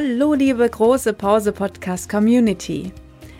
Hallo 0.00 0.32
liebe 0.32 0.70
große 0.70 1.12
Pause 1.12 1.50
Podcast 1.50 2.08
Community. 2.08 2.92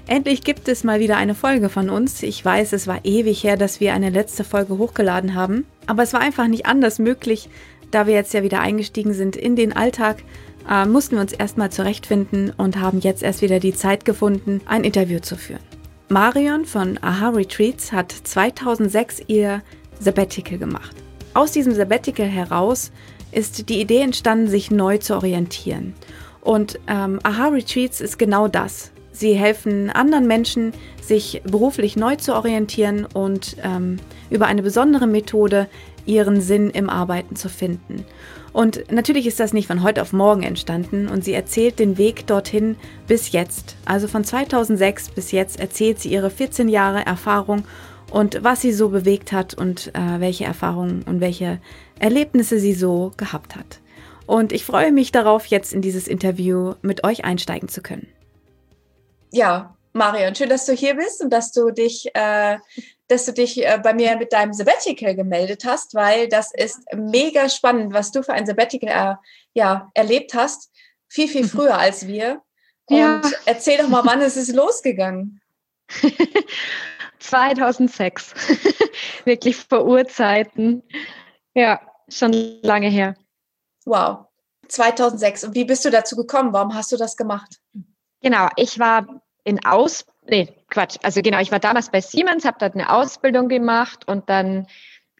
Endlich 0.08 0.42
gibt 0.42 0.66
es 0.66 0.82
mal 0.82 0.98
wieder 0.98 1.16
eine 1.16 1.36
Folge 1.36 1.68
von 1.68 1.88
uns. 1.88 2.20
Ich 2.24 2.44
weiß, 2.44 2.72
es 2.72 2.88
war 2.88 3.04
ewig 3.04 3.44
her, 3.44 3.56
dass 3.56 3.78
wir 3.78 3.94
eine 3.94 4.10
letzte 4.10 4.42
Folge 4.42 4.76
hochgeladen 4.76 5.36
haben, 5.36 5.66
aber 5.86 6.02
es 6.02 6.12
war 6.12 6.20
einfach 6.20 6.48
nicht 6.48 6.66
anders 6.66 6.98
möglich, 6.98 7.48
da 7.92 8.08
wir 8.08 8.14
jetzt 8.14 8.34
ja 8.34 8.42
wieder 8.42 8.58
eingestiegen 8.58 9.12
sind 9.12 9.36
in 9.36 9.54
den 9.54 9.72
Alltag, 9.72 10.24
äh, 10.68 10.84
mussten 10.84 11.14
wir 11.14 11.20
uns 11.20 11.32
erstmal 11.32 11.70
zurechtfinden 11.70 12.52
und 12.56 12.80
haben 12.80 12.98
jetzt 12.98 13.22
erst 13.22 13.40
wieder 13.40 13.60
die 13.60 13.74
Zeit 13.74 14.04
gefunden, 14.04 14.60
ein 14.66 14.82
Interview 14.82 15.20
zu 15.20 15.36
führen. 15.36 15.62
Marion 16.08 16.64
von 16.64 16.98
Aha 17.00 17.28
Retreats 17.28 17.92
hat 17.92 18.10
2006 18.10 19.22
ihr 19.28 19.62
Sabbatical 20.00 20.58
gemacht. 20.58 20.96
Aus 21.34 21.52
diesem 21.52 21.72
Sabbatical 21.72 22.26
heraus 22.26 22.90
ist 23.30 23.68
die 23.68 23.80
Idee 23.80 24.00
entstanden, 24.00 24.48
sich 24.48 24.72
neu 24.72 24.98
zu 24.98 25.14
orientieren. 25.14 25.94
Und 26.48 26.80
ähm, 26.86 27.20
Aha 27.24 27.48
Retreats 27.48 28.00
ist 28.00 28.18
genau 28.18 28.48
das. 28.48 28.90
Sie 29.12 29.34
helfen 29.34 29.90
anderen 29.90 30.26
Menschen, 30.26 30.72
sich 31.02 31.42
beruflich 31.44 31.94
neu 31.94 32.16
zu 32.16 32.34
orientieren 32.34 33.04
und 33.04 33.58
ähm, 33.62 33.98
über 34.30 34.46
eine 34.46 34.62
besondere 34.62 35.06
Methode 35.06 35.68
ihren 36.06 36.40
Sinn 36.40 36.70
im 36.70 36.88
Arbeiten 36.88 37.36
zu 37.36 37.50
finden. 37.50 38.06
Und 38.54 38.90
natürlich 38.90 39.26
ist 39.26 39.38
das 39.40 39.52
nicht 39.52 39.66
von 39.66 39.82
heute 39.82 40.00
auf 40.00 40.14
morgen 40.14 40.42
entstanden 40.42 41.08
und 41.08 41.22
sie 41.22 41.34
erzählt 41.34 41.78
den 41.78 41.98
Weg 41.98 42.26
dorthin 42.26 42.76
bis 43.06 43.32
jetzt. 43.32 43.76
Also 43.84 44.08
von 44.08 44.24
2006 44.24 45.10
bis 45.10 45.32
jetzt 45.32 45.60
erzählt 45.60 46.00
sie 46.00 46.08
ihre 46.08 46.30
14 46.30 46.70
Jahre 46.70 47.04
Erfahrung 47.04 47.64
und 48.10 48.42
was 48.42 48.62
sie 48.62 48.72
so 48.72 48.88
bewegt 48.88 49.32
hat 49.32 49.52
und 49.52 49.88
äh, 49.88 50.18
welche 50.18 50.46
Erfahrungen 50.46 51.02
und 51.02 51.20
welche 51.20 51.60
Erlebnisse 51.98 52.58
sie 52.58 52.72
so 52.72 53.12
gehabt 53.18 53.54
hat. 53.54 53.80
Und 54.28 54.52
ich 54.52 54.64
freue 54.64 54.92
mich 54.92 55.10
darauf, 55.10 55.46
jetzt 55.46 55.72
in 55.72 55.80
dieses 55.80 56.06
Interview 56.06 56.74
mit 56.82 57.02
euch 57.02 57.24
einsteigen 57.24 57.70
zu 57.70 57.80
können. 57.80 58.06
Ja, 59.32 59.74
Marion, 59.94 60.34
schön, 60.34 60.50
dass 60.50 60.66
du 60.66 60.74
hier 60.74 60.96
bist 60.96 61.22
und 61.22 61.30
dass 61.30 61.50
du 61.50 61.70
dich 61.70 62.14
äh, 62.14 62.58
dass 63.08 63.24
du 63.24 63.32
dich 63.32 63.64
äh, 63.64 63.80
bei 63.82 63.94
mir 63.94 64.18
mit 64.18 64.34
deinem 64.34 64.52
Sabbatical 64.52 65.14
gemeldet 65.14 65.64
hast, 65.64 65.94
weil 65.94 66.28
das 66.28 66.52
ist 66.52 66.80
mega 66.94 67.48
spannend, 67.48 67.94
was 67.94 68.12
du 68.12 68.22
für 68.22 68.34
ein 68.34 68.44
Sabbatical 68.44 68.90
äh, 68.90 69.16
ja, 69.54 69.90
erlebt 69.94 70.34
hast. 70.34 70.70
Viel, 71.08 71.28
viel 71.28 71.44
mhm. 71.44 71.48
früher 71.48 71.78
als 71.78 72.06
wir. 72.06 72.42
Und 72.84 72.98
ja. 72.98 73.22
erzähl 73.46 73.78
doch 73.78 73.88
mal, 73.88 74.04
wann 74.04 74.20
ist 74.20 74.36
es 74.36 74.52
losgegangen? 74.52 75.40
2006. 77.18 78.34
Wirklich 79.24 79.56
vor 79.56 79.86
Urzeiten. 79.86 80.82
Ja, 81.54 81.80
schon 82.10 82.32
lange 82.60 82.88
her. 82.88 83.16
Wow. 83.88 84.26
2006. 84.68 85.44
Und 85.44 85.54
wie 85.54 85.64
bist 85.64 85.84
du 85.84 85.90
dazu 85.90 86.14
gekommen? 86.14 86.52
Warum 86.52 86.74
hast 86.74 86.92
du 86.92 86.96
das 86.96 87.16
gemacht? 87.16 87.56
Genau, 88.20 88.48
ich 88.56 88.78
war 88.78 89.22
in 89.44 89.64
Ausbildung 89.64 90.18
nee, 90.28 90.48
Quatsch. 90.68 90.96
Also 91.02 91.22
genau, 91.22 91.40
ich 91.40 91.50
war 91.50 91.58
damals 91.58 91.90
bei 91.90 92.00
Siemens, 92.00 92.44
habe 92.44 92.58
dort 92.60 92.74
eine 92.74 92.90
Ausbildung 92.90 93.48
gemacht 93.48 94.06
und 94.06 94.28
dann 94.28 94.66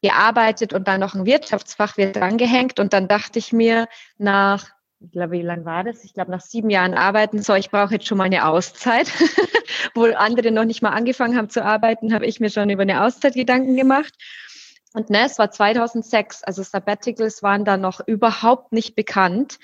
gearbeitet 0.00 0.72
und 0.72 0.86
dann 0.86 1.00
noch 1.00 1.14
ein 1.14 1.26
Wirtschaftsfach 1.26 1.96
wird 1.96 2.16
drangehängt 2.16 2.78
und 2.78 2.92
dann 2.92 3.08
dachte 3.08 3.38
ich 3.38 3.52
mir 3.52 3.88
nach, 4.16 4.68
ich 5.00 5.12
glaube, 5.12 5.32
wie 5.32 5.42
lange 5.42 5.64
war 5.64 5.84
das? 5.84 6.04
Ich 6.04 6.12
glaube, 6.12 6.30
nach 6.30 6.40
sieben 6.40 6.70
Jahren 6.70 6.94
arbeiten, 6.94 7.40
so, 7.40 7.54
ich 7.54 7.70
brauche 7.70 7.94
jetzt 7.94 8.06
schon 8.06 8.18
mal 8.18 8.24
eine 8.24 8.46
Auszeit. 8.46 9.08
Wo 9.94 10.04
andere 10.06 10.50
noch 10.50 10.64
nicht 10.64 10.82
mal 10.82 10.90
angefangen 10.90 11.36
haben 11.36 11.50
zu 11.50 11.64
arbeiten, 11.64 12.12
habe 12.12 12.26
ich 12.26 12.40
mir 12.40 12.50
schon 12.50 12.68
über 12.68 12.82
eine 12.82 13.04
Auszeit 13.04 13.34
Gedanken 13.34 13.76
gemacht. 13.76 14.14
Und 14.94 15.10
ne, 15.10 15.26
es 15.26 15.38
war 15.38 15.50
2006, 15.50 16.42
also 16.44 16.62
Sabbaticals 16.62 17.42
waren 17.42 17.64
da 17.64 17.76
noch 17.76 18.00
überhaupt 18.06 18.72
nicht 18.72 18.94
bekannt. 18.94 19.58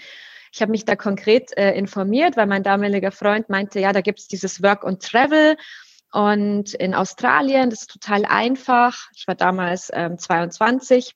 Ich 0.52 0.60
habe 0.62 0.70
mich 0.70 0.84
da 0.84 0.96
konkret 0.96 1.56
äh, 1.56 1.72
informiert, 1.72 2.36
weil 2.36 2.46
mein 2.46 2.62
damaliger 2.62 3.10
Freund 3.10 3.48
meinte, 3.48 3.80
ja, 3.80 3.92
da 3.92 4.02
gibt 4.02 4.20
es 4.20 4.28
dieses 4.28 4.62
Work 4.62 4.84
and 4.84 5.02
Travel 5.02 5.56
und 6.12 6.74
in 6.74 6.94
Australien, 6.94 7.70
das 7.70 7.82
ist 7.82 7.90
total 7.90 8.24
einfach. 8.24 9.08
Ich 9.16 9.26
war 9.26 9.34
damals 9.34 9.90
ähm, 9.92 10.16
22 10.16 11.14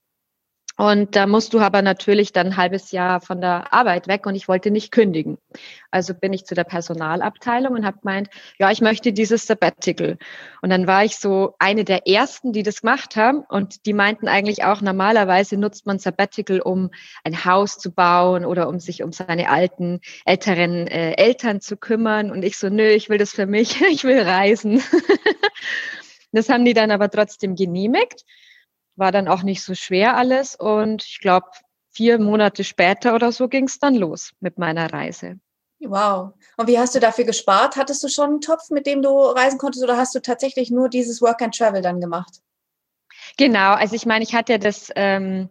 und 0.79 1.17
da 1.17 1.27
musst 1.27 1.55
du 1.55 1.59
aber 1.59 1.83
natürlich 1.83 2.33
dann 2.33 2.47
ein 2.47 2.57
halbes 2.57 2.93
Jahr 2.93 3.21
von 3.21 3.41
der 3.41 3.73
Arbeit 3.73 4.07
weg 4.07 4.27
und 4.27 4.37
ich 4.37 4.47
wollte 4.47 4.71
nicht 4.71 4.93
kündigen. 4.93 5.37
Also 5.91 6.15
bin 6.15 6.33
ich 6.33 6.47
zu 6.47 6.55
der 6.55 6.63
Personalabteilung 6.63 7.75
und 7.75 7.85
habe 7.85 7.99
gemeint, 7.99 8.29
ja, 8.61 8.71
ich 8.71 8.81
möchte 8.81 9.13
dieses 9.13 9.45
Sabbatical. 9.45 10.19
Und 10.63 10.71
dann 10.71 10.87
war 10.87 11.05
ich 11.05 11.17
so 11.17 11.57
eine 11.59 11.83
der 11.83 12.07
ersten, 12.07 12.53
die 12.53 12.63
das 12.63 12.83
gemacht 12.83 13.17
haben 13.17 13.41
und 13.49 13.87
die 13.87 13.93
meinten 13.93 14.29
eigentlich 14.29 14.63
auch, 14.63 14.81
normalerweise 14.81 15.57
nutzt 15.57 15.85
man 15.85 15.99
Sabbatical, 15.99 16.61
um 16.61 16.91
ein 17.25 17.45
Haus 17.45 17.79
zu 17.79 17.91
bauen 17.91 18.45
oder 18.45 18.69
um 18.69 18.79
sich 18.79 19.03
um 19.03 19.11
seine 19.11 19.51
alten, 19.51 19.99
älteren 20.27 20.87
äh, 20.87 21.15
Eltern 21.15 21.61
zu 21.61 21.77
kümmern. 21.77 22.31
Und 22.31 22.45
ich 22.45 22.57
so, 22.57 22.69
nö, 22.69 22.87
ich 22.87 23.09
will 23.09 23.19
das 23.19 23.33
für 23.33 23.47
mich, 23.47 23.81
ich 23.91 24.05
will 24.05 24.21
reisen. 24.21 24.81
das 26.31 26.49
haben 26.49 26.65
die 26.65 26.75
dann 26.75 26.93
aber 26.93 27.11
trotzdem 27.11 27.57
genehmigt 27.57 28.25
war 28.99 29.13
dann 29.13 29.29
auch 29.29 29.43
nicht 29.43 29.63
so 29.63 29.75
schwer 29.75 30.17
alles 30.17 30.57
und 30.57 31.05
ich 31.05 31.21
glaube, 31.21 31.47
vier 31.91 32.19
Monate 32.19 32.65
später 32.65 33.15
oder 33.15 33.33
so 33.33 33.49
ging 33.49 33.65
es 33.65 33.79
dann 33.79 33.95
los 33.95 34.33
mit 34.41 34.59
meiner 34.59 34.93
Reise. 34.93 35.39
Wow. 35.81 36.33
Und 36.57 36.67
wie 36.67 36.79
hast 36.79 36.95
du 36.95 37.01
dafür 37.01 37.25
gespart? 37.25 37.77
Hattest 37.77 38.03
du 38.03 38.09
schon 38.09 38.31
einen 38.31 38.41
Topf, 38.41 38.71
mit 38.71 38.87
dem 38.87 39.01
du 39.01 39.11
reisen 39.11 39.59
konntest 39.59 39.85
oder 39.85 39.97
hast 39.97 40.15
du 40.15 40.21
tatsächlich 40.21 40.71
nur 40.71 40.89
dieses 40.89 41.23
Work 41.23 41.41
and 41.41 41.57
Travel 41.57 41.83
dann 41.83 42.01
gemacht? 42.01 42.41
Genau, 43.37 43.75
also 43.75 43.95
ich 43.95 44.05
meine, 44.05 44.25
ich 44.25 44.35
hatte 44.35 44.59
das, 44.59 44.91
ähm, 44.97 45.49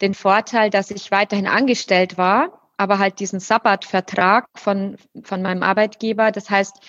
den 0.00 0.14
Vorteil, 0.14 0.70
dass 0.70 0.90
ich 0.90 1.10
weiterhin 1.10 1.46
angestellt 1.46 2.18
war, 2.18 2.68
aber 2.76 2.98
halt 2.98 3.20
diesen 3.20 3.40
Sabbatvertrag 3.40 4.46
von, 4.56 4.96
von 5.22 5.42
meinem 5.42 5.62
Arbeitgeber. 5.62 6.32
Das 6.32 6.50
heißt, 6.50 6.80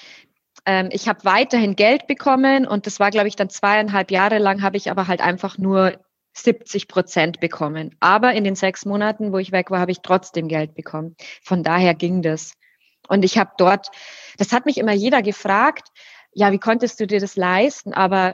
ähm, 0.65 0.89
ich 0.91 1.07
habe 1.07 1.23
weiterhin 1.23 1.75
Geld 1.75 2.07
bekommen 2.07 2.67
und 2.67 2.85
das 2.85 2.99
war, 2.99 3.11
glaube 3.11 3.27
ich, 3.27 3.35
dann 3.35 3.49
zweieinhalb 3.49 4.11
Jahre 4.11 4.37
lang 4.37 4.61
habe 4.61 4.77
ich 4.77 4.91
aber 4.91 5.07
halt 5.07 5.21
einfach 5.21 5.57
nur 5.57 5.99
70 6.33 6.87
Prozent 6.87 7.39
bekommen. 7.39 7.95
Aber 7.99 8.33
in 8.33 8.43
den 8.43 8.55
sechs 8.55 8.85
Monaten, 8.85 9.33
wo 9.33 9.37
ich 9.37 9.51
weg 9.51 9.71
war, 9.71 9.79
habe 9.79 9.91
ich 9.91 10.01
trotzdem 10.01 10.47
Geld 10.47 10.75
bekommen. 10.75 11.15
Von 11.43 11.63
daher 11.63 11.93
ging 11.93 12.21
das. 12.21 12.53
Und 13.07 13.25
ich 13.25 13.37
habe 13.37 13.51
dort, 13.57 13.87
das 14.37 14.53
hat 14.53 14.65
mich 14.65 14.77
immer 14.77 14.93
jeder 14.93 15.21
gefragt, 15.21 15.89
ja, 16.33 16.51
wie 16.51 16.59
konntest 16.59 16.99
du 16.99 17.07
dir 17.07 17.19
das 17.19 17.35
leisten? 17.35 17.93
Aber 17.93 18.33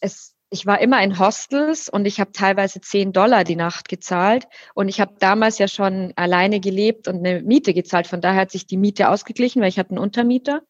es, 0.00 0.34
ich 0.50 0.66
war 0.66 0.80
immer 0.80 1.02
in 1.02 1.18
Hostels 1.18 1.88
und 1.88 2.04
ich 2.04 2.20
habe 2.20 2.32
teilweise 2.32 2.80
10 2.80 3.12
Dollar 3.12 3.44
die 3.44 3.56
Nacht 3.56 3.88
gezahlt. 3.88 4.46
Und 4.74 4.88
ich 4.88 5.00
habe 5.00 5.14
damals 5.18 5.58
ja 5.58 5.68
schon 5.68 6.12
alleine 6.16 6.60
gelebt 6.60 7.08
und 7.08 7.24
eine 7.24 7.40
Miete 7.42 7.72
gezahlt. 7.72 8.06
Von 8.06 8.20
daher 8.20 8.42
hat 8.42 8.50
sich 8.50 8.66
die 8.66 8.76
Miete 8.76 9.08
ausgeglichen, 9.08 9.62
weil 9.62 9.68
ich 9.68 9.78
hatte 9.78 9.90
einen 9.90 9.98
Untermieter 9.98 10.60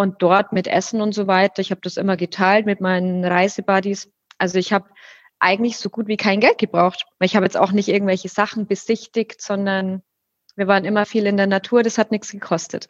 und 0.00 0.22
dort 0.22 0.54
mit 0.54 0.66
Essen 0.66 1.02
und 1.02 1.12
so 1.12 1.26
weiter. 1.26 1.60
Ich 1.60 1.70
habe 1.70 1.82
das 1.82 1.98
immer 1.98 2.16
geteilt 2.16 2.64
mit 2.64 2.80
meinen 2.80 3.22
Reisebuddies. 3.22 4.10
Also 4.38 4.58
ich 4.58 4.72
habe 4.72 4.88
eigentlich 5.40 5.76
so 5.76 5.90
gut 5.90 6.08
wie 6.08 6.16
kein 6.16 6.40
Geld 6.40 6.56
gebraucht. 6.56 7.04
Ich 7.20 7.36
habe 7.36 7.44
jetzt 7.44 7.58
auch 7.58 7.70
nicht 7.70 7.88
irgendwelche 7.88 8.30
Sachen 8.30 8.66
besichtigt, 8.66 9.42
sondern 9.42 10.02
wir 10.56 10.66
waren 10.66 10.86
immer 10.86 11.04
viel 11.04 11.26
in 11.26 11.36
der 11.36 11.46
Natur. 11.46 11.82
Das 11.82 11.98
hat 11.98 12.12
nichts 12.12 12.30
gekostet. 12.30 12.86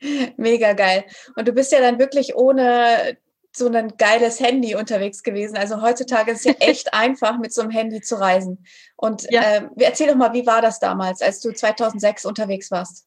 Mega 0.38 0.72
geil. 0.72 1.04
Und 1.36 1.48
du 1.48 1.52
bist 1.52 1.70
ja 1.70 1.80
dann 1.80 1.98
wirklich 1.98 2.34
ohne 2.34 3.18
so 3.54 3.68
ein 3.68 3.98
geiles 3.98 4.40
Handy 4.40 4.76
unterwegs 4.76 5.22
gewesen. 5.22 5.58
Also 5.58 5.82
heutzutage 5.82 6.30
ist 6.30 6.38
es 6.38 6.44
ja 6.44 6.52
echt 6.60 6.94
einfach, 6.94 7.38
mit 7.38 7.52
so 7.52 7.60
einem 7.60 7.72
Handy 7.72 8.00
zu 8.00 8.18
reisen. 8.18 8.64
Und 8.96 9.30
ja. 9.30 9.42
äh, 9.42 9.68
erzähl 9.80 10.06
doch 10.06 10.16
mal, 10.16 10.32
wie 10.32 10.46
war 10.46 10.62
das 10.62 10.80
damals, 10.80 11.20
als 11.20 11.40
du 11.40 11.52
2006 11.52 12.24
unterwegs 12.24 12.70
warst? 12.70 13.04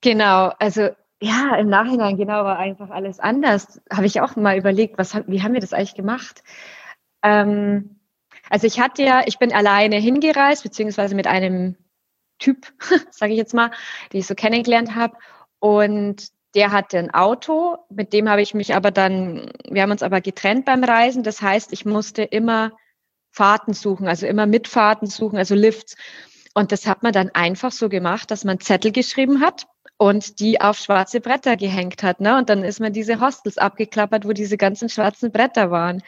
Genau, 0.00 0.52
also 0.60 0.90
ja, 1.20 1.56
im 1.56 1.68
Nachhinein 1.68 2.16
genau 2.16 2.44
war 2.44 2.58
einfach 2.58 2.90
alles 2.90 3.20
anders. 3.20 3.80
Habe 3.90 4.06
ich 4.06 4.20
auch 4.20 4.36
mal 4.36 4.58
überlegt, 4.58 4.98
was, 4.98 5.14
wie 5.26 5.42
haben 5.42 5.54
wir 5.54 5.60
das 5.60 5.72
eigentlich 5.72 5.94
gemacht? 5.94 6.42
Ähm, 7.22 8.00
also 8.50 8.66
ich 8.66 8.80
hatte 8.80 9.02
ja, 9.02 9.22
ich 9.26 9.38
bin 9.38 9.52
alleine 9.52 9.96
hingereist, 9.96 10.62
beziehungsweise 10.62 11.14
mit 11.14 11.26
einem 11.26 11.76
Typ, 12.38 12.72
sage 13.10 13.32
ich 13.32 13.38
jetzt 13.38 13.54
mal, 13.54 13.70
den 14.12 14.20
ich 14.20 14.26
so 14.26 14.34
kennengelernt 14.34 14.94
habe. 14.94 15.16
Und 15.58 16.28
der 16.54 16.70
hatte 16.70 16.98
ein 16.98 17.12
Auto, 17.12 17.78
mit 17.88 18.12
dem 18.12 18.28
habe 18.28 18.42
ich 18.42 18.54
mich 18.54 18.74
aber 18.74 18.90
dann, 18.90 19.50
wir 19.68 19.82
haben 19.82 19.90
uns 19.90 20.02
aber 20.02 20.20
getrennt 20.20 20.66
beim 20.66 20.84
Reisen. 20.84 21.22
Das 21.22 21.40
heißt, 21.40 21.72
ich 21.72 21.86
musste 21.86 22.22
immer 22.22 22.72
Fahrten 23.30 23.72
suchen, 23.72 24.06
also 24.06 24.26
immer 24.26 24.46
Mitfahrten 24.46 25.08
suchen, 25.08 25.38
also 25.38 25.54
Lifts. 25.54 25.96
Und 26.54 26.72
das 26.72 26.86
hat 26.86 27.02
man 27.02 27.12
dann 27.12 27.30
einfach 27.30 27.72
so 27.72 27.88
gemacht, 27.88 28.30
dass 28.30 28.44
man 28.44 28.60
Zettel 28.60 28.92
geschrieben 28.92 29.40
hat 29.40 29.66
und 29.98 30.40
die 30.40 30.60
auf 30.60 30.78
schwarze 30.78 31.20
Bretter 31.20 31.56
gehängt 31.56 32.02
hat. 32.02 32.20
Ne? 32.20 32.36
Und 32.36 32.50
dann 32.50 32.64
ist 32.64 32.80
man 32.80 32.92
diese 32.92 33.20
Hostels 33.20 33.58
abgeklappert, 33.58 34.24
wo 34.26 34.32
diese 34.32 34.56
ganzen 34.56 34.88
schwarzen 34.88 35.32
Bretter 35.32 35.70
waren. 35.70 36.02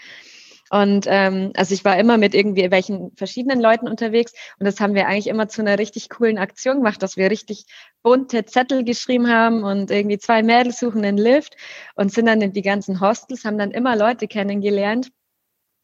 Und 0.70 1.06
ähm, 1.08 1.52
also 1.56 1.72
ich 1.72 1.84
war 1.84 1.98
immer 1.98 2.18
mit 2.18 2.34
irgendwie 2.34 2.70
welchen 2.70 3.10
verschiedenen 3.16 3.60
Leuten 3.60 3.88
unterwegs 3.88 4.32
und 4.58 4.66
das 4.66 4.80
haben 4.80 4.94
wir 4.94 5.06
eigentlich 5.06 5.28
immer 5.28 5.48
zu 5.48 5.62
einer 5.62 5.78
richtig 5.78 6.10
coolen 6.10 6.36
Aktion 6.36 6.76
gemacht, 6.78 7.02
dass 7.02 7.16
wir 7.16 7.30
richtig 7.30 7.64
bunte 8.02 8.44
Zettel 8.44 8.84
geschrieben 8.84 9.30
haben 9.30 9.64
und 9.64 9.90
irgendwie 9.90 10.18
zwei 10.18 10.42
Mädels 10.42 10.78
suchen 10.78 11.04
einen 11.04 11.16
Lift 11.16 11.56
und 11.94 12.12
sind 12.12 12.26
dann 12.26 12.42
in 12.42 12.52
die 12.52 12.62
ganzen 12.62 13.00
Hostels, 13.00 13.44
haben 13.44 13.56
dann 13.56 13.70
immer 13.70 13.96
Leute 13.96 14.28
kennengelernt. 14.28 15.08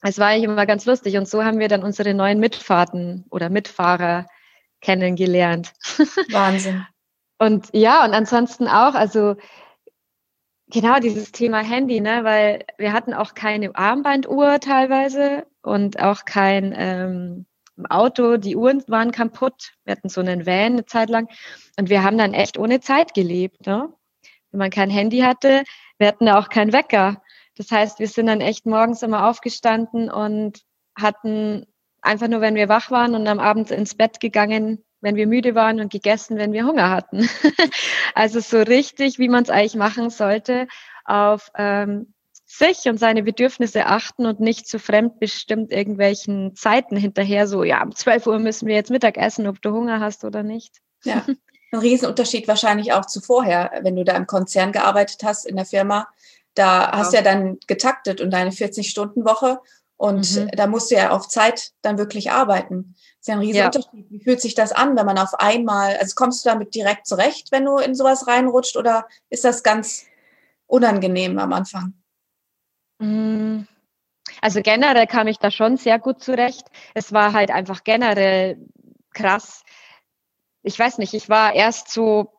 Es 0.03 0.19
war 0.19 0.29
eigentlich 0.29 0.45
immer 0.45 0.67
ganz 0.67 0.85
lustig 0.85 1.17
und 1.17 1.27
so 1.27 1.43
haben 1.43 1.61
wir 1.61 1.69
dann 1.69 1.83
unsere 1.83 2.13
neuen 2.13 2.39
Mitfahrten 2.39 3.25
oder 3.31 3.49
Mitfahrer 3.49 4.27
kennengelernt. 4.83 5.73
Wahnsinn. 6.31 6.85
Und 7.45 7.69
ja, 7.73 8.05
und 8.05 8.13
ansonsten 8.13 8.69
auch, 8.69 8.95
also 8.95 9.37
Genau, 10.69 10.99
dieses 10.99 11.31
Thema 11.31 11.61
Handy, 11.61 12.01
ne? 12.01 12.25
weil 12.25 12.65
wir 12.79 12.93
hatten 12.93 13.13
auch 13.13 13.35
keine 13.35 13.77
Armbanduhr 13.77 14.61
teilweise 14.61 15.47
und 15.63 16.01
auch 16.01 16.25
kein 16.25 16.75
ähm, 16.77 17.47
Auto. 17.91 18.39
Die 18.39 18.57
Uhren 18.57 18.83
waren 18.89 19.13
kaputt. 19.13 19.75
Wir 19.85 19.93
hatten 19.93 20.09
so 20.09 20.21
einen 20.21 20.47
Van 20.47 20.73
eine 20.73 20.87
Zeit 20.87 21.11
lang 21.11 21.29
und 21.79 21.91
wir 21.91 22.03
haben 22.03 22.17
dann 22.17 22.33
echt 22.33 22.59
ohne 22.59 22.81
Zeit 22.81 23.15
gelebt. 23.15 23.67
Ne? 23.67 23.93
Wenn 24.51 24.59
man 24.59 24.71
kein 24.71 24.91
Handy 24.91 25.21
hatte, 25.21 25.65
wir 25.99 26.09
hatten 26.09 26.29
auch 26.31 26.49
keinen 26.49 26.73
Wecker. 26.73 27.23
Das 27.57 27.71
heißt, 27.71 27.99
wir 27.99 28.09
sind 28.09 28.27
dann 28.27 28.41
echt 28.41 28.65
morgens 28.65 29.03
immer 29.03 29.29
aufgestanden 29.29 30.11
und 30.11 30.63
hatten 30.97 31.67
einfach 32.01 32.29
nur, 32.29 32.41
wenn 32.41 32.55
wir 32.55 32.69
wach 32.69 32.91
waren 32.91 33.15
und 33.15 33.29
am 33.29 33.39
Abend 33.39 33.71
ins 33.71 33.95
Bett 33.95 34.19
gegangen, 34.19 34.83
wenn 35.05 35.17
wir 35.17 35.27
müde 35.27 35.55
waren 35.55 35.81
und 35.81 35.93
gegessen, 35.93 36.39
wenn 36.39 36.53
wir 36.53 36.67
Hunger 36.67 36.91
hatten. 36.91 37.29
also 38.15 38.41
so 38.41 38.61
richtig, 38.61 39.19
wie 39.19 39.29
man 39.29 39.45
es 39.45 39.51
eigentlich 39.51 39.77
machen 39.77 40.11
sollte, 40.11 40.67
auf 41.05 41.51
ähm, 41.57 42.15
sich 42.47 42.85
und 42.87 42.99
seine 42.99 43.23
Bedürfnisse 43.23 43.87
achten 43.87 44.27
und 44.27 44.41
nicht 44.41 44.67
zu 44.67 44.79
fremdbestimmt 44.79 45.73
irgendwelchen 45.73 46.57
Zeiten 46.57 46.97
hinterher, 46.97 47.47
so, 47.47 47.65
ja, 47.65 47.83
um 47.83 47.95
12 47.95 48.27
Uhr 48.27 48.39
müssen 48.39 48.67
wir 48.67 48.75
jetzt 48.75 48.91
Mittag 48.91 49.19
essen, 49.19 49.47
ob 49.47 49.61
du 49.61 49.73
Hunger 49.73 50.01
hast 50.01 50.25
oder 50.25 50.43
nicht. 50.43 50.81
Ja, 51.05 51.25
ein 51.73 51.79
Riesenunterschied 51.79 52.49
wahrscheinlich 52.49 52.93
auch 52.93 53.05
zu 53.05 53.21
vorher, 53.21 53.73
wenn 53.83 53.97
du 53.97 54.05
da 54.05 54.17
im 54.17 54.27
Konzern 54.27 54.73
gearbeitet 54.73 55.23
hast, 55.23 55.47
in 55.47 55.57
der 55.57 55.67
Firma. 55.67 56.09
Da 56.55 56.93
hast 56.93 57.13
du 57.13 57.17
ja 57.17 57.23
dann 57.23 57.59
getaktet 57.67 58.21
und 58.21 58.31
deine 58.31 58.51
40-Stunden-Woche 58.51 59.59
und 59.97 60.37
mhm. 60.37 60.49
da 60.49 60.67
musst 60.67 60.91
du 60.91 60.97
ja 60.97 61.11
auf 61.11 61.29
Zeit 61.29 61.73
dann 61.83 61.99
wirklich 61.99 62.31
arbeiten. 62.31 62.95
Das 62.95 63.21
ist 63.21 63.29
ja 63.29 63.35
ein 63.35 63.41
riesen 63.41 63.57
ja. 63.57 63.67
Unterschied. 63.67 64.11
Wie 64.11 64.21
fühlt 64.21 64.41
sich 64.41 64.55
das 64.55 64.73
an, 64.73 64.97
wenn 64.97 65.07
man 65.07 65.19
auf 65.19 65.35
einmal, 65.35 65.97
also 65.97 66.15
kommst 66.15 66.45
du 66.45 66.51
damit 66.51 66.75
direkt 66.75 67.07
zurecht, 67.07 67.53
wenn 67.53 67.65
du 67.65 67.79
in 67.79 67.95
sowas 67.95 68.27
reinrutscht 68.27 68.77
oder 68.77 69.07
ist 69.31 69.45
das 69.45 69.63
ganz 69.63 70.07
unangenehm 70.67 71.39
am 71.39 71.53
Anfang? 71.53 71.95
Mm. 72.99 73.63
Also 74.41 74.63
generell 74.63 75.07
kam 75.07 75.29
ich 75.29 75.39
da 75.39 75.51
schon 75.51 75.77
sehr 75.77 75.99
gut 75.99 76.23
zurecht. 76.23 76.67
Es 76.95 77.13
war 77.13 77.33
halt 77.33 77.51
einfach 77.51 77.85
generell 77.85 78.59
krass. 79.13 79.63
Ich 80.63 80.79
weiß 80.79 80.99
nicht, 80.99 81.15
ich 81.15 81.29
war 81.29 81.55
erst 81.55 81.91
so 81.91 82.33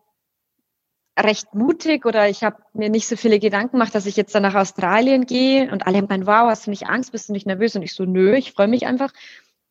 recht 1.17 1.53
mutig 1.53 2.05
oder 2.05 2.27
ich 2.29 2.43
habe 2.43 2.57
mir 2.73 2.89
nicht 2.89 3.07
so 3.07 3.15
viele 3.15 3.39
Gedanken 3.39 3.73
gemacht, 3.73 3.95
dass 3.95 4.05
ich 4.05 4.17
jetzt 4.17 4.35
dann 4.35 4.43
nach 4.43 4.55
Australien 4.55 5.25
gehe 5.25 5.71
und 5.71 5.87
alle 5.87 5.97
haben 5.97 6.07
gemeint, 6.07 6.27
wow, 6.27 6.49
hast 6.49 6.67
du 6.67 6.71
nicht 6.71 6.87
Angst, 6.87 7.11
bist 7.11 7.29
du 7.29 7.33
nicht 7.33 7.47
nervös? 7.47 7.75
Und 7.75 7.83
ich 7.83 7.93
so, 7.93 8.03
nö, 8.03 8.35
ich 8.35 8.51
freue 8.51 8.67
mich 8.67 8.85
einfach. 8.85 9.11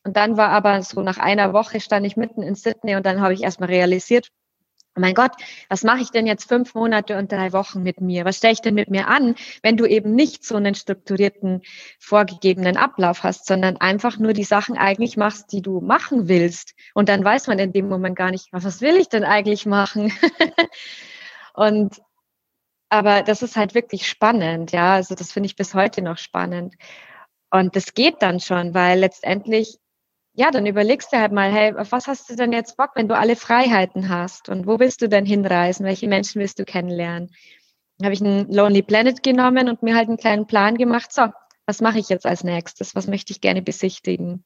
Und 0.05 0.17
dann 0.17 0.37
war 0.37 0.51
aber 0.51 0.83
so 0.83 1.01
nach 1.03 1.19
einer 1.19 1.53
Woche 1.53 1.81
stand 1.81 2.07
ich 2.07 2.17
mitten 2.17 2.43
in 2.43 2.55
Sydney 2.55 2.97
und 2.97 3.05
dann 3.05 3.21
habe 3.21 3.35
ich 3.35 3.43
erstmal 3.43 3.69
realisiert, 3.69 4.29
oh 4.97 5.01
mein 5.01 5.15
Gott, 5.15 5.33
was 5.69 5.83
mache 5.83 6.03
ich 6.03 6.11
denn 6.11 6.27
jetzt 6.27 6.49
fünf 6.49 6.75
Monate 6.75 7.19
und 7.19 7.33
drei 7.33 7.53
Wochen 7.53 7.83
mit 7.83 8.01
mir? 8.01 8.25
Was 8.25 8.37
stelle 8.37 8.53
ich 8.53 8.61
denn 8.61 8.75
mit 8.75 8.91
mir 8.91 9.09
an, 9.09 9.35
wenn 9.63 9.77
du 9.77 9.87
eben 9.87 10.15
nicht 10.15 10.45
so 10.45 10.57
einen 10.57 10.75
strukturierten, 10.75 11.63
vorgegebenen 11.99 12.77
Ablauf 12.77 13.23
hast, 13.23 13.47
sondern 13.47 13.77
einfach 13.79 14.19
nur 14.19 14.35
die 14.35 14.45
Sachen 14.45 14.79
eigentlich 14.79 15.17
machst, 15.17 15.53
die 15.53 15.63
du 15.63 15.81
machen 15.81 16.29
willst. 16.29 16.75
Und 16.95 17.09
dann 17.09 17.25
weiß 17.25 17.49
man 17.49 17.59
in 17.59 17.73
dem 17.73 17.89
Moment 17.89 18.17
gar 18.17 18.31
nicht, 18.31 18.49
was 18.53 18.81
will 18.81 18.97
ich 18.97 19.09
denn 19.09 19.25
eigentlich 19.25 19.67
machen? 19.67 20.13
Und 21.55 22.03
aber 22.91 23.23
das 23.23 23.43
ist 23.43 23.57
halt 23.57 23.75
wirklich 23.75 24.07
spannend, 24.07 24.71
ja. 24.73 24.95
Also 24.95 25.15
das 25.15 25.33
finde 25.33 25.47
ich 25.49 25.57
bis 25.57 25.75
heute 25.75 26.03
noch 26.03 26.19
spannend. 26.19 26.77
Und 27.51 27.75
das 27.77 27.95
geht 27.95 28.23
dann 28.23 28.41
schon, 28.41 28.75
weil 28.75 29.01
letztendlich, 29.01 29.79
ja, 30.35 30.51
dann 30.51 30.67
überlegst 30.67 31.13
du 31.13 31.19
halt 31.19 31.33
mal, 31.33 31.51
hey, 31.51 31.75
auf 31.75 31.93
was 31.93 32.07
hast 32.07 32.31
du 32.31 32.37
denn 32.37 32.53
jetzt 32.53 32.77
Bock, 32.77 32.91
wenn 32.95 33.09
du 33.09 33.17
alle 33.17 33.37
Freiheiten 33.37 34.09
hast? 34.09 34.49
Und 34.49 34.67
wo 34.67 34.79
willst 34.79 35.03
du 35.03 35.09
denn 35.09 35.27
hinreisen? 35.27 35.87
Welche 35.87 36.09
Menschen 36.09 36.41
willst 36.41 36.59
du 36.59 36.65
kennenlernen? 36.65 37.35
Habe 38.03 38.13
ich 38.13 38.21
einen 38.21 38.53
Lonely 38.53 38.83
Planet 38.83 39.23
genommen 39.23 39.69
und 39.69 39.83
mir 39.83 39.97
halt 39.97 40.09
einen 40.09 40.17
kleinen 40.17 40.47
Plan 40.47 40.77
gemacht. 40.77 41.13
So, 41.13 41.29
was 41.67 41.81
mache 41.81 41.99
ich 41.99 42.09
jetzt 42.09 42.27
als 42.27 42.45
nächstes? 42.45 42.95
Was 42.95 43.07
möchte 43.07 43.33
ich 43.33 43.41
gerne 43.41 43.63
besichtigen? 43.63 44.45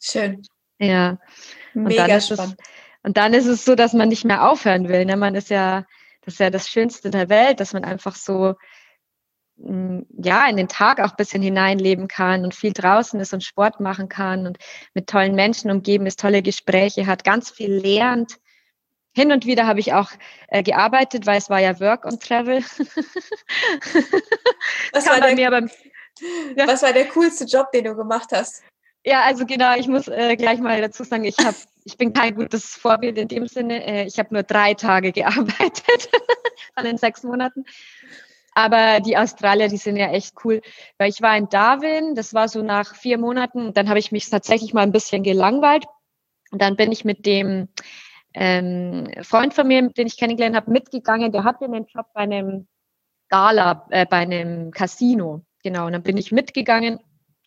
Schön. 0.00 0.42
Ja. 0.78 1.18
Mega 1.74 2.04
und 2.04 2.22
spannend. 2.22 2.56
Es, 2.58 2.70
und 3.02 3.16
dann 3.16 3.34
ist 3.34 3.46
es 3.46 3.64
so, 3.64 3.74
dass 3.74 3.92
man 3.92 4.08
nicht 4.08 4.24
mehr 4.24 4.48
aufhören 4.48 4.88
will. 4.88 5.04
Ne? 5.04 5.16
Man 5.16 5.34
ist 5.34 5.50
ja 5.50 5.86
das 6.30 6.34
ist 6.34 6.40
ja 6.40 6.50
das 6.50 6.68
Schönste 6.68 7.10
der 7.10 7.28
Welt, 7.28 7.58
dass 7.58 7.72
man 7.72 7.84
einfach 7.84 8.14
so 8.14 8.54
mm, 9.56 10.02
ja, 10.22 10.48
in 10.48 10.56
den 10.56 10.68
Tag 10.68 11.00
auch 11.00 11.10
ein 11.10 11.16
bisschen 11.16 11.42
hineinleben 11.42 12.06
kann 12.06 12.44
und 12.44 12.54
viel 12.54 12.72
draußen 12.72 13.18
ist 13.18 13.34
und 13.34 13.42
Sport 13.42 13.80
machen 13.80 14.08
kann 14.08 14.46
und 14.46 14.58
mit 14.94 15.08
tollen 15.08 15.34
Menschen 15.34 15.72
umgeben 15.72 16.06
ist, 16.06 16.20
tolle 16.20 16.42
Gespräche 16.42 17.06
hat, 17.06 17.24
ganz 17.24 17.50
viel 17.50 17.72
lernt. 17.72 18.36
Hin 19.12 19.32
und 19.32 19.44
wieder 19.44 19.66
habe 19.66 19.80
ich 19.80 19.92
auch 19.92 20.12
äh, 20.48 20.62
gearbeitet, 20.62 21.26
weil 21.26 21.38
es 21.38 21.50
war 21.50 21.58
ja 21.58 21.80
Work 21.80 22.04
und 22.04 22.22
Travel. 22.22 22.58
was, 24.92 25.06
war 25.06 25.20
der, 25.20 25.50
beim, 25.50 25.68
ja. 26.56 26.68
was 26.68 26.82
war 26.82 26.92
der 26.92 27.08
coolste 27.08 27.44
Job, 27.44 27.72
den 27.72 27.86
du 27.86 27.96
gemacht 27.96 28.28
hast? 28.32 28.62
Ja, 29.04 29.22
also 29.22 29.46
genau, 29.46 29.74
ich 29.76 29.88
muss 29.88 30.06
äh, 30.06 30.36
gleich 30.36 30.60
mal 30.60 30.80
dazu 30.80 31.02
sagen, 31.02 31.24
ich 31.24 31.36
habe 31.38 31.56
ich 31.84 31.96
bin 31.96 32.12
kein 32.12 32.34
gutes 32.34 32.76
Vorbild 32.76 33.18
in 33.18 33.28
dem 33.28 33.46
Sinne. 33.46 33.84
Äh, 33.84 34.06
ich 34.06 34.18
habe 34.18 34.32
nur 34.32 34.42
drei 34.42 34.74
Tage 34.74 35.12
gearbeitet 35.12 36.10
von 36.74 36.84
den 36.84 36.98
sechs 36.98 37.22
Monaten. 37.22 37.64
Aber 38.54 39.00
die 39.00 39.16
Australier, 39.16 39.68
die 39.68 39.76
sind 39.76 39.96
ja 39.96 40.10
echt 40.10 40.34
cool. 40.44 40.60
Weil 40.98 41.10
ich 41.10 41.22
war 41.22 41.36
in 41.36 41.48
Darwin, 41.48 42.14
das 42.14 42.34
war 42.34 42.48
so 42.48 42.62
nach 42.62 42.94
vier 42.94 43.18
Monaten, 43.18 43.72
dann 43.72 43.88
habe 43.88 43.98
ich 43.98 44.12
mich 44.12 44.28
tatsächlich 44.28 44.74
mal 44.74 44.82
ein 44.82 44.92
bisschen 44.92 45.22
gelangweilt. 45.22 45.84
Und 46.50 46.60
dann 46.60 46.76
bin 46.76 46.90
ich 46.90 47.04
mit 47.04 47.26
dem 47.26 47.68
ähm, 48.34 49.08
Freund 49.22 49.54
von 49.54 49.68
mir, 49.68 49.88
den 49.88 50.06
ich 50.06 50.18
kennengelernt 50.18 50.56
habe, 50.56 50.70
mitgegangen. 50.70 51.32
Der 51.32 51.44
hatte 51.44 51.64
einen 51.64 51.86
Job 51.86 52.06
bei 52.12 52.22
einem 52.22 52.66
Gala, 53.28 53.86
äh, 53.90 54.06
bei 54.06 54.18
einem 54.18 54.72
Casino. 54.72 55.44
Genau, 55.62 55.86
und 55.86 55.92
dann 55.92 56.02
bin 56.02 56.16
ich 56.16 56.32
mitgegangen 56.32 56.98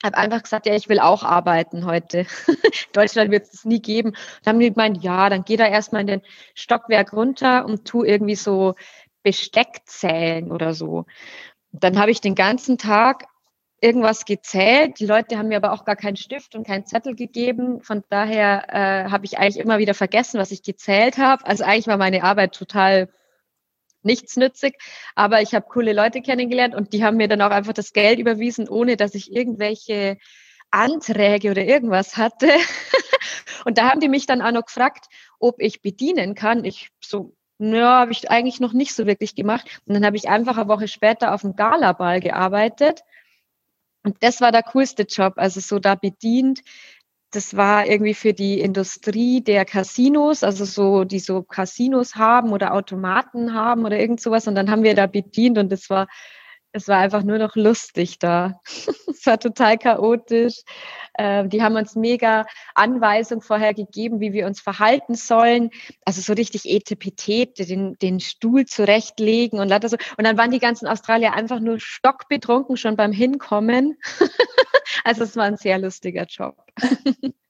habe 0.04 0.18
einfach 0.18 0.44
gesagt, 0.44 0.66
ja, 0.66 0.76
ich 0.76 0.90
will 0.90 1.00
auch 1.00 1.24
arbeiten 1.24 1.86
heute. 1.86 2.26
Deutschland 2.94 3.32
wird 3.32 3.48
es 3.52 3.66
nie 3.66 3.82
geben. 3.82 4.14
Dann 4.44 4.56
haben 4.56 4.60
die 4.60 4.72
gemeint, 4.72 5.02
ja, 5.04 5.30
dann 5.30 5.46
geh 5.46 5.56
da 5.56 5.66
erstmal 5.66 6.02
in 6.02 6.08
den 6.08 6.22
Stockwerk 6.54 7.14
runter 7.14 7.66
und 7.66 7.86
tu 7.86 8.04
irgendwie 8.04 8.36
so 8.36 8.76
Besteck 9.24 9.82
zählen 9.86 10.52
oder 10.52 10.74
so. 10.74 11.06
Dann 11.72 11.98
habe 11.98 12.12
ich 12.12 12.22
den 12.22 12.36
ganzen 12.36 12.78
Tag 12.78 13.26
irgendwas 13.84 14.26
gezählt. 14.26 15.00
Die 15.00 15.06
Leute 15.06 15.38
haben 15.38 15.50
mir 15.50 15.58
aber 15.58 15.74
auch 15.74 15.86
gar 15.86 15.96
keinen 15.96 16.16
Stift 16.16 16.56
und 16.56 16.66
keinen 16.66 16.86
Zettel 16.86 17.16
gegeben. 17.16 17.82
Von 17.82 18.04
daher 18.10 18.66
äh, 18.70 19.12
habe 19.12 19.26
ich 19.26 19.38
eigentlich 19.38 19.60
immer 19.60 19.78
wieder 19.78 19.94
vergessen, 19.94 20.40
was 20.40 20.52
ich 20.52 20.64
gezählt 20.64 21.18
habe. 21.18 21.46
Also 21.46 21.64
eigentlich 21.64 21.88
war 21.88 21.98
meine 21.98 22.24
Arbeit 22.24 22.56
total 22.56 23.10
nichtsnützig, 24.04 24.78
aber 25.16 25.42
ich 25.42 25.54
habe 25.54 25.66
coole 25.68 25.94
Leute 25.94 26.22
kennengelernt 26.22 26.76
und 26.76 26.94
die 26.94 27.04
haben 27.04 27.18
mir 27.18 27.28
dann 27.28 27.42
auch 27.42 27.52
einfach 27.52 27.74
das 27.74 27.94
Geld 27.94 28.20
überwiesen, 28.20 28.70
ohne 28.70 28.98
dass 28.98 29.16
ich 29.16 29.32
irgendwelche 29.32 30.18
Anträge 30.72 31.52
oder 31.52 31.64
irgendwas 31.64 32.18
hatte. 32.18 32.50
und 33.66 33.78
da 33.78 33.90
haben 33.90 34.00
die 34.00 34.10
mich 34.10 34.26
dann 34.26 34.42
auch 34.42 34.52
noch 34.52 34.66
gefragt, 34.66 35.06
ob 35.40 35.62
ich 35.62 35.82
bedienen 35.82 36.36
kann. 36.36 36.66
Ich 36.66 36.90
so, 37.04 37.36
ja, 37.60 38.00
habe 38.00 38.12
ich 38.12 38.30
eigentlich 38.30 38.60
noch 38.60 38.74
nicht 38.74 38.94
so 38.96 39.06
wirklich 39.06 39.36
gemacht. 39.36 39.82
Und 39.86 39.94
dann 39.94 40.06
habe 40.06 40.18
ich 40.18 40.30
einfach 40.30 40.58
eine 40.58 40.68
Woche 40.68 40.88
später 40.88 41.34
auf 41.34 41.42
dem 41.42 41.56
Galaball 41.56 42.20
gearbeitet. 42.20 43.02
Und 44.04 44.22
das 44.22 44.42
war 44.42 44.52
der 44.52 44.64
coolste 44.64 45.04
Job, 45.04 45.34
also 45.38 45.60
so 45.60 45.80
da 45.80 45.96
bedient, 45.96 46.62
das 47.36 47.58
war 47.58 47.88
irgendwie 47.88 48.14
für 48.14 48.34
die 48.34 48.60
Industrie 48.60 49.42
der 49.42 49.66
Casinos, 49.66 50.44
also 50.44 50.66
so, 50.66 51.04
die 51.04 51.20
so 51.20 51.42
Casinos 51.42 52.16
haben 52.16 52.52
oder 52.52 52.74
Automaten 52.74 53.54
haben 53.54 53.86
oder 53.86 54.00
irgend 54.00 54.22
sowas. 54.22 54.48
Und 54.48 54.56
dann 54.56 54.70
haben 54.70 54.84
wir 54.84 54.96
da 54.96 55.08
bedient 55.08 55.58
und 55.58 55.72
das 55.72 55.90
war 55.90 56.08
es 56.74 56.88
war 56.88 56.98
einfach 56.98 57.24
nur 57.24 57.38
noch 57.38 57.56
lustig 57.56 58.20
da. 58.20 58.60
es 58.66 59.26
war 59.26 59.40
total 59.40 59.78
chaotisch. 59.78 60.64
Äh, 61.14 61.48
die 61.48 61.62
haben 61.62 61.76
uns 61.76 61.96
mega 61.96 62.46
Anweisung 62.74 63.42
vorher 63.42 63.74
gegeben, 63.76 64.20
wie 64.20 64.34
wir 64.34 64.48
uns 64.48 64.60
verhalten 64.60 65.14
sollen. 65.14 65.70
Also 66.04 66.22
so 66.22 66.34
richtig 66.34 66.66
Etepetete, 66.66 67.66
den, 67.66 67.94
den 68.00 68.20
Stuhl 68.20 68.66
zurechtlegen 68.66 69.60
und 69.60 69.70
so. 69.88 69.98
Und 70.18 70.26
dann 70.26 70.38
waren 70.38 70.52
die 70.52 70.60
ganzen 70.60 70.88
Australier 70.88 71.34
einfach 71.34 71.60
nur 71.60 71.80
stockbetrunken 71.80 72.76
schon 72.76 72.96
beim 72.96 73.12
Hinkommen. 73.12 73.98
also 75.04 75.24
es 75.24 75.36
war 75.36 75.46
ein 75.46 75.58
sehr 75.58 75.78
lustiger 75.78 76.26
Job. 76.26 76.56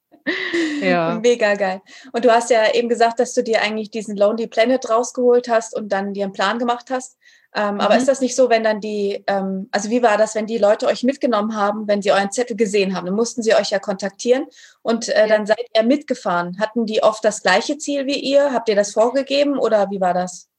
ja. 0.81 1.19
Mega 1.21 1.55
geil. 1.55 1.81
Und 2.11 2.25
du 2.25 2.31
hast 2.31 2.49
ja 2.49 2.73
eben 2.73 2.89
gesagt, 2.89 3.19
dass 3.19 3.33
du 3.33 3.43
dir 3.43 3.61
eigentlich 3.61 3.91
diesen 3.91 4.15
Lonely 4.15 4.47
Planet 4.47 4.89
rausgeholt 4.89 5.49
hast 5.49 5.75
und 5.75 5.89
dann 5.89 6.13
dir 6.13 6.23
einen 6.23 6.33
Plan 6.33 6.59
gemacht 6.59 6.89
hast. 6.89 7.17
Ähm, 7.55 7.75
mhm. 7.75 7.81
Aber 7.81 7.97
ist 7.97 8.07
das 8.07 8.21
nicht 8.21 8.35
so, 8.35 8.49
wenn 8.49 8.63
dann 8.63 8.79
die, 8.79 9.23
ähm, 9.27 9.69
also 9.71 9.89
wie 9.89 10.01
war 10.01 10.17
das, 10.17 10.33
wenn 10.33 10.47
die 10.47 10.57
Leute 10.57 10.87
euch 10.87 11.03
mitgenommen 11.03 11.55
haben, 11.55 11.87
wenn 11.87 12.01
sie 12.01 12.11
euren 12.11 12.31
Zettel 12.31 12.57
gesehen 12.57 12.95
haben? 12.95 13.05
Dann 13.05 13.15
mussten 13.15 13.43
sie 13.43 13.53
euch 13.53 13.69
ja 13.69 13.79
kontaktieren 13.79 14.45
und 14.81 15.09
äh, 15.09 15.21
ja. 15.21 15.27
dann 15.27 15.45
seid 15.45 15.65
ihr 15.75 15.83
mitgefahren. 15.83 16.57
Hatten 16.59 16.85
die 16.85 17.03
oft 17.03 17.23
das 17.23 17.43
gleiche 17.43 17.77
Ziel 17.77 18.07
wie 18.07 18.19
ihr? 18.19 18.53
Habt 18.53 18.69
ihr 18.69 18.75
das 18.75 18.93
vorgegeben 18.93 19.59
oder 19.59 19.89
wie 19.91 20.01
war 20.01 20.13
das? 20.13 20.49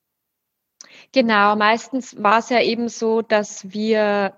Genau, 1.12 1.56
meistens 1.56 2.20
war 2.22 2.38
es 2.38 2.50
ja 2.50 2.60
eben 2.60 2.88
so, 2.88 3.22
dass 3.22 3.72
wir 3.72 4.34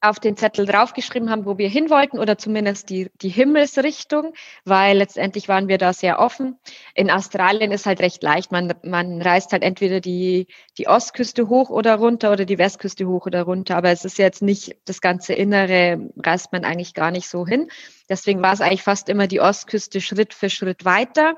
auf 0.00 0.20
den 0.20 0.36
Zettel 0.36 0.66
draufgeschrieben 0.66 1.30
haben, 1.30 1.46
wo 1.46 1.58
wir 1.58 1.68
hin 1.68 1.90
wollten 1.90 2.18
oder 2.18 2.36
zumindest 2.36 2.90
die, 2.90 3.10
die 3.22 3.28
Himmelsrichtung, 3.28 4.34
weil 4.64 4.98
letztendlich 4.98 5.48
waren 5.48 5.68
wir 5.68 5.78
da 5.78 5.92
sehr 5.92 6.18
offen. 6.18 6.58
In 6.94 7.10
Australien 7.10 7.72
ist 7.72 7.86
halt 7.86 8.00
recht 8.00 8.22
leicht. 8.22 8.52
Man, 8.52 8.74
man 8.82 9.22
reist 9.22 9.52
halt 9.52 9.62
entweder 9.62 10.00
die, 10.00 10.48
die 10.78 10.86
Ostküste 10.86 11.48
hoch 11.48 11.70
oder 11.70 11.96
runter 11.96 12.30
oder 12.30 12.44
die 12.44 12.58
Westküste 12.58 13.06
hoch 13.06 13.26
oder 13.26 13.42
runter. 13.42 13.76
Aber 13.76 13.90
es 13.90 14.04
ist 14.04 14.18
jetzt 14.18 14.42
nicht 14.42 14.76
das 14.84 15.00
ganze 15.00 15.32
Innere, 15.32 16.10
reist 16.18 16.52
man 16.52 16.64
eigentlich 16.64 16.94
gar 16.94 17.10
nicht 17.10 17.28
so 17.28 17.46
hin. 17.46 17.70
Deswegen 18.08 18.42
war 18.42 18.52
es 18.52 18.60
eigentlich 18.60 18.82
fast 18.82 19.08
immer 19.08 19.26
die 19.26 19.40
Ostküste 19.40 20.00
Schritt 20.00 20.34
für 20.34 20.50
Schritt 20.50 20.84
weiter. 20.84 21.36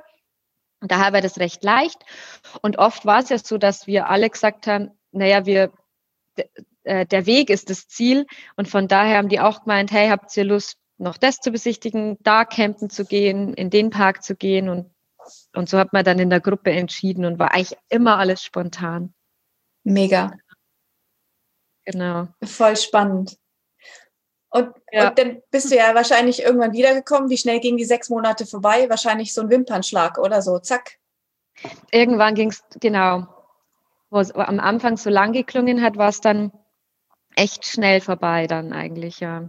Und 0.81 0.91
daher 0.93 1.12
war 1.12 1.21
das 1.21 1.38
recht 1.38 1.62
leicht. 1.62 2.05
Und 2.62 2.79
oft 2.79 3.07
war 3.07 3.21
es 3.21 3.29
ja 3.29 3.38
so, 3.38 3.57
dass 3.57 3.87
wir 3.87 4.09
alle 4.09 4.29
gesagt 4.31 4.67
haben, 4.67 4.91
naja, 5.12 5.47
wir 5.47 5.73
äh, 6.88 7.07
der 7.07 7.26
Weg 7.26 7.50
ist 7.50 7.71
das 7.71 7.87
Ziel. 7.87 8.26
Und 8.57 8.68
von 8.68 8.88
daher 8.88 9.18
haben 9.18 9.28
die 9.28 9.40
auch 9.40 9.64
gemeint, 9.64 9.92
hey, 9.92 10.09
habt 10.09 10.37
ihr 10.37 10.45
Lust, 10.45 10.76
noch 10.97 11.16
das 11.16 11.38
zu 11.38 11.52
besichtigen, 11.52 12.16
da 12.21 12.45
campen 12.45 12.90
zu 12.90 13.04
gehen, 13.04 13.54
in 13.54 13.71
den 13.71 13.90
Park 13.90 14.23
zu 14.25 14.35
gehen 14.35 14.68
und 14.68 14.90
und 15.54 15.68
so 15.68 15.78
hat 15.78 15.92
man 15.92 16.04
dann 16.04 16.18
in 16.18 16.30
der 16.30 16.40
Gruppe 16.40 16.71
entschieden 16.71 17.25
und 17.25 17.38
war 17.38 17.52
eigentlich 17.52 17.76
immer 17.88 18.18
alles 18.18 18.42
spontan. 18.42 19.12
Mega. 19.85 20.33
Genau. 21.85 22.28
Voll 22.45 22.76
spannend. 22.76 23.38
Und, 24.50 24.75
ja. 24.90 25.09
und, 25.09 25.18
dann 25.18 25.42
bist 25.50 25.71
du 25.71 25.76
ja 25.76 25.95
wahrscheinlich 25.95 26.42
irgendwann 26.42 26.73
wiedergekommen. 26.73 27.28
Wie 27.28 27.37
schnell 27.37 27.61
gingen 27.61 27.76
die 27.76 27.85
sechs 27.85 28.09
Monate 28.09 28.47
vorbei? 28.47 28.88
Wahrscheinlich 28.88 29.35
so 29.35 29.42
ein 29.42 29.50
Wimpernschlag 29.50 30.18
oder 30.18 30.40
so. 30.40 30.59
Zack. 30.59 30.99
Irgendwann 31.90 32.35
ging 32.35 32.50
es, 32.50 32.62
genau, 32.80 33.26
wo 34.11 34.21
es 34.21 34.30
am 34.33 34.61
Anfang 34.61 34.97
so 34.97 35.11
lang 35.11 35.33
geklungen 35.33 35.83
hat, 35.83 35.97
war 35.97 36.09
es 36.09 36.21
dann 36.21 36.52
echt 37.38 37.64
schnell 37.64 38.00
vorbei 38.00 38.47
dann 38.47 38.73
eigentlich, 38.73 39.21
ja. 39.21 39.49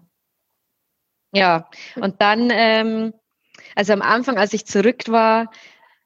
Ja, 1.31 1.69
und 1.95 2.21
dann, 2.21 2.49
ähm, 2.51 3.13
also 3.75 3.93
am 3.93 4.01
Anfang, 4.01 4.37
als 4.37 4.53
ich 4.53 4.65
zurück 4.65 5.09
war, 5.09 5.51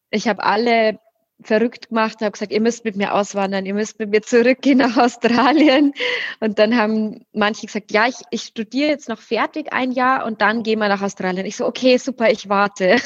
ich 0.09 0.27
habe 0.27 0.43
alle 0.43 0.99
verrückt 1.41 1.89
gemacht, 1.89 2.21
habe 2.21 2.31
gesagt, 2.31 2.51
ihr 2.51 2.61
müsst 2.61 2.85
mit 2.85 2.95
mir 2.95 3.13
auswandern, 3.13 3.65
ihr 3.65 3.73
müsst 3.73 3.99
mit 3.99 4.09
mir 4.09 4.21
zurückgehen 4.21 4.77
nach 4.77 4.97
Australien. 4.97 5.93
Und 6.39 6.59
dann 6.59 6.77
haben 6.77 7.25
manche 7.33 7.65
gesagt, 7.65 7.91
ja, 7.91 8.07
ich, 8.07 8.15
ich 8.31 8.43
studiere 8.43 8.89
jetzt 8.89 9.09
noch 9.09 9.19
fertig 9.19 9.73
ein 9.73 9.91
Jahr 9.91 10.25
und 10.25 10.41
dann 10.41 10.63
gehen 10.63 10.79
wir 10.79 10.87
nach 10.87 11.01
Australien. 11.01 11.45
Ich 11.45 11.57
so, 11.57 11.65
okay, 11.65 11.97
super, 11.97 12.29
ich 12.29 12.47
warte. 12.47 12.97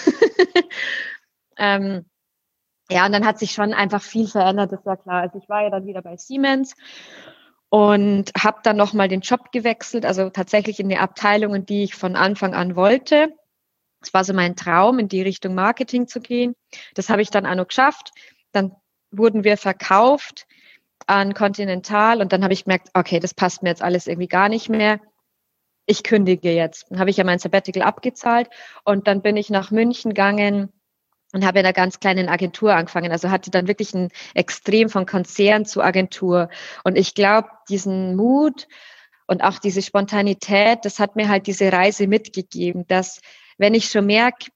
ähm, 1.57 2.05
ja, 2.89 3.05
und 3.05 3.11
dann 3.11 3.25
hat 3.25 3.39
sich 3.39 3.51
schon 3.51 3.73
einfach 3.73 4.01
viel 4.01 4.27
verändert, 4.27 4.71
das 4.71 4.85
war 4.85 4.97
klar. 4.97 5.21
Also 5.21 5.39
ich 5.39 5.49
war 5.49 5.63
ja 5.63 5.69
dann 5.69 5.85
wieder 5.85 6.01
bei 6.01 6.17
Siemens 6.17 6.75
und 7.69 8.31
habe 8.37 8.59
dann 8.63 8.77
nochmal 8.77 9.07
den 9.07 9.21
Job 9.21 9.51
gewechselt, 9.51 10.05
also 10.05 10.29
tatsächlich 10.29 10.79
in 10.79 10.89
die 10.89 10.97
Abteilung, 10.97 11.53
in 11.55 11.65
die 11.65 11.83
ich 11.83 11.95
von 11.95 12.15
Anfang 12.15 12.53
an 12.53 12.75
wollte. 12.75 13.33
Es 14.01 14.13
war 14.13 14.23
so 14.23 14.33
mein 14.33 14.55
Traum, 14.55 14.99
in 14.99 15.07
die 15.09 15.21
Richtung 15.21 15.55
Marketing 15.55 16.07
zu 16.07 16.19
gehen. 16.21 16.55
Das 16.93 17.09
habe 17.09 17.21
ich 17.21 17.29
dann 17.29 17.45
auch 17.45 17.55
noch 17.55 17.67
geschafft. 17.67 18.11
Dann 18.51 18.73
wurden 19.11 19.43
wir 19.43 19.57
verkauft 19.57 20.45
an 21.07 21.33
Continental 21.33 22.21
und 22.21 22.31
dann 22.31 22.43
habe 22.43 22.53
ich 22.53 22.65
gemerkt, 22.65 22.89
okay, 22.93 23.19
das 23.19 23.33
passt 23.33 23.63
mir 23.63 23.69
jetzt 23.69 23.81
alles 23.81 24.07
irgendwie 24.07 24.27
gar 24.27 24.49
nicht 24.49 24.69
mehr. 24.69 24.99
Ich 25.85 26.03
kündige 26.03 26.53
jetzt. 26.53 26.85
Dann 26.89 26.99
habe 26.99 27.09
ich 27.09 27.17
ja 27.17 27.23
mein 27.23 27.39
Sabbatical 27.39 27.83
abgezahlt 27.83 28.49
und 28.83 29.07
dann 29.07 29.21
bin 29.21 29.37
ich 29.37 29.49
nach 29.49 29.71
München 29.71 30.13
gegangen 30.13 30.71
und 31.33 31.45
habe 31.45 31.59
in 31.59 31.65
einer 31.65 31.73
ganz 31.73 31.99
kleinen 31.99 32.29
Agentur 32.29 32.73
angefangen. 32.73 33.11
Also 33.11 33.29
hatte 33.29 33.51
dann 33.51 33.67
wirklich 33.67 33.93
ein 33.93 34.09
Extrem 34.33 34.89
von 34.89 35.05
Konzern 35.05 35.65
zu 35.65 35.81
Agentur. 35.81 36.49
Und 36.83 36.97
ich 36.97 37.13
glaube, 37.15 37.49
diesen 37.69 38.15
Mut 38.15 38.67
und 39.27 39.43
auch 39.43 39.59
diese 39.59 39.81
Spontanität, 39.81 40.79
das 40.83 40.99
hat 40.99 41.15
mir 41.15 41.27
halt 41.27 41.47
diese 41.47 41.71
Reise 41.71 42.07
mitgegeben, 42.07 42.87
dass 42.87 43.19
wenn 43.57 43.73
ich 43.73 43.89
schon 43.89 44.05
merke, 44.05 44.47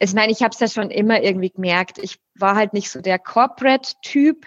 ich 0.00 0.12
meine, 0.12 0.32
ich 0.32 0.42
habe 0.42 0.50
es 0.52 0.60
ja 0.60 0.68
schon 0.68 0.90
immer 0.90 1.22
irgendwie 1.22 1.50
gemerkt, 1.50 1.98
ich 1.98 2.18
war 2.34 2.56
halt 2.56 2.72
nicht 2.72 2.90
so 2.90 3.00
der 3.00 3.18
Corporate-Typ. 3.18 4.46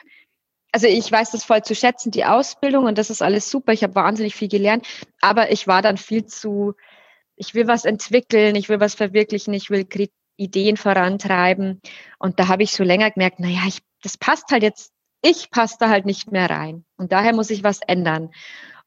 Also 0.74 0.88
ich 0.88 1.12
weiß 1.12 1.32
das 1.32 1.44
voll 1.44 1.64
zu 1.64 1.76
schätzen, 1.76 2.12
die 2.12 2.26
Ausbildung 2.26 2.86
und 2.86 2.98
das 2.98 3.10
ist 3.10 3.22
alles 3.22 3.50
super. 3.50 3.74
Ich 3.74 3.84
habe 3.84 3.96
wahnsinnig 3.96 4.36
viel 4.36 4.48
gelernt, 4.48 4.88
aber 5.20 5.52
ich 5.52 5.68
war 5.68 5.82
dann 5.82 5.98
viel 5.98 6.26
zu, 6.26 6.76
ich 7.36 7.54
will 7.56 7.68
was 7.68 7.86
entwickeln, 7.86 8.56
ich 8.56 8.70
will 8.70 8.80
was 8.80 8.96
verwirklichen, 8.96 9.54
ich 9.54 9.70
will 9.70 9.84
Ideen 10.42 10.78
vorantreiben. 10.78 11.82
Und 12.20 12.40
da 12.40 12.48
habe 12.48 12.64
ich 12.64 12.74
so 12.74 12.84
länger 12.84 13.12
gemerkt, 13.12 13.40
naja, 13.40 13.62
ich, 13.68 13.80
das 14.02 14.18
passt 14.18 14.52
halt 14.52 14.64
jetzt, 14.64 14.92
ich 15.22 15.52
passe 15.52 15.78
da 15.80 15.90
halt 15.90 16.06
nicht 16.06 16.32
mehr 16.32 16.50
rein. 16.50 16.86
Und 16.98 17.12
daher 17.12 17.34
muss 17.34 17.50
ich 17.50 17.64
was 17.64 17.80
ändern. 17.88 18.32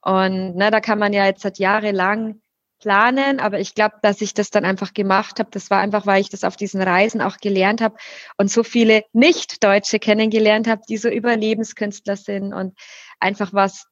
Und 0.03 0.57
na, 0.57 0.71
da 0.71 0.81
kann 0.81 0.99
man 0.99 1.13
ja 1.13 1.27
jetzt 1.27 1.43
seit 1.43 1.59
jahrelang 1.59 2.41
planen, 2.81 3.41
aber 3.41 3.61
ich 3.61 3.75
glaube, 3.75 3.95
dass 4.03 4.21
ich 4.21 4.35
das 4.35 4.51
dann 4.51 4.67
einfach 4.67 4.93
gemacht 4.93 5.39
habe, 5.39 5.49
das 5.51 5.71
war 5.71 5.81
einfach, 5.81 6.05
weil 6.05 6.21
ich 6.21 6.29
das 6.29 6.45
auf 6.45 6.57
diesen 6.57 6.83
Reisen 6.83 7.23
auch 7.23 7.39
gelernt 7.39 7.81
habe 7.81 7.97
und 8.37 8.51
so 8.51 8.63
viele 8.63 9.05
Nicht-Deutsche 9.15 9.99
kennengelernt 9.99 10.69
habe, 10.69 10.83
die 10.87 10.99
so 10.99 11.09
Überlebenskünstler 11.09 12.17
sind 12.17 12.53
und 12.53 12.77
einfach 13.21 13.55
was 13.55 13.87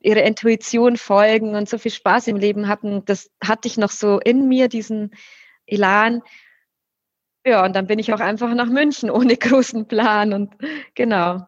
ihre 0.00 0.20
Intuition 0.20 0.96
folgen 0.96 1.54
und 1.54 1.68
so 1.68 1.76
viel 1.76 1.90
Spaß 1.90 2.28
im 2.28 2.36
Leben 2.36 2.68
hatten. 2.68 3.04
Das 3.04 3.30
hatte 3.44 3.68
ich 3.68 3.76
noch 3.76 3.90
so 3.90 4.18
in 4.18 4.48
mir, 4.48 4.68
diesen 4.68 5.10
Elan. 5.66 6.22
Ja, 7.44 7.64
und 7.64 7.74
dann 7.74 7.86
bin 7.86 7.98
ich 7.98 8.12
auch 8.12 8.20
einfach 8.20 8.52
nach 8.54 8.66
München 8.66 9.10
ohne 9.10 9.36
großen 9.38 9.86
Plan 9.86 10.32
und 10.32 10.54
genau. 10.94 11.46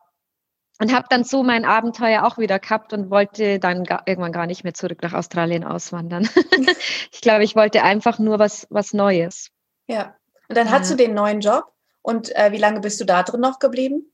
Und 0.80 0.92
habe 0.92 1.06
dann 1.08 1.22
so 1.22 1.44
mein 1.44 1.64
Abenteuer 1.64 2.24
auch 2.24 2.36
wieder 2.36 2.58
gehabt 2.58 2.92
und 2.92 3.08
wollte 3.08 3.60
dann 3.60 3.84
gar, 3.84 4.02
irgendwann 4.06 4.32
gar 4.32 4.46
nicht 4.46 4.64
mehr 4.64 4.74
zurück 4.74 5.02
nach 5.02 5.12
Australien 5.12 5.62
auswandern. 5.62 6.28
ich 7.12 7.20
glaube, 7.20 7.44
ich 7.44 7.54
wollte 7.54 7.84
einfach 7.84 8.18
nur 8.18 8.40
was, 8.40 8.66
was 8.70 8.92
Neues. 8.92 9.50
Ja. 9.86 10.16
Und 10.48 10.58
dann 10.58 10.66
ja. 10.66 10.72
hast 10.72 10.90
du 10.90 10.96
den 10.96 11.14
neuen 11.14 11.40
Job. 11.40 11.72
Und 12.02 12.34
äh, 12.34 12.50
wie 12.50 12.58
lange 12.58 12.80
bist 12.80 13.00
du 13.00 13.04
da 13.04 13.22
drin 13.22 13.40
noch 13.40 13.60
geblieben? 13.60 14.12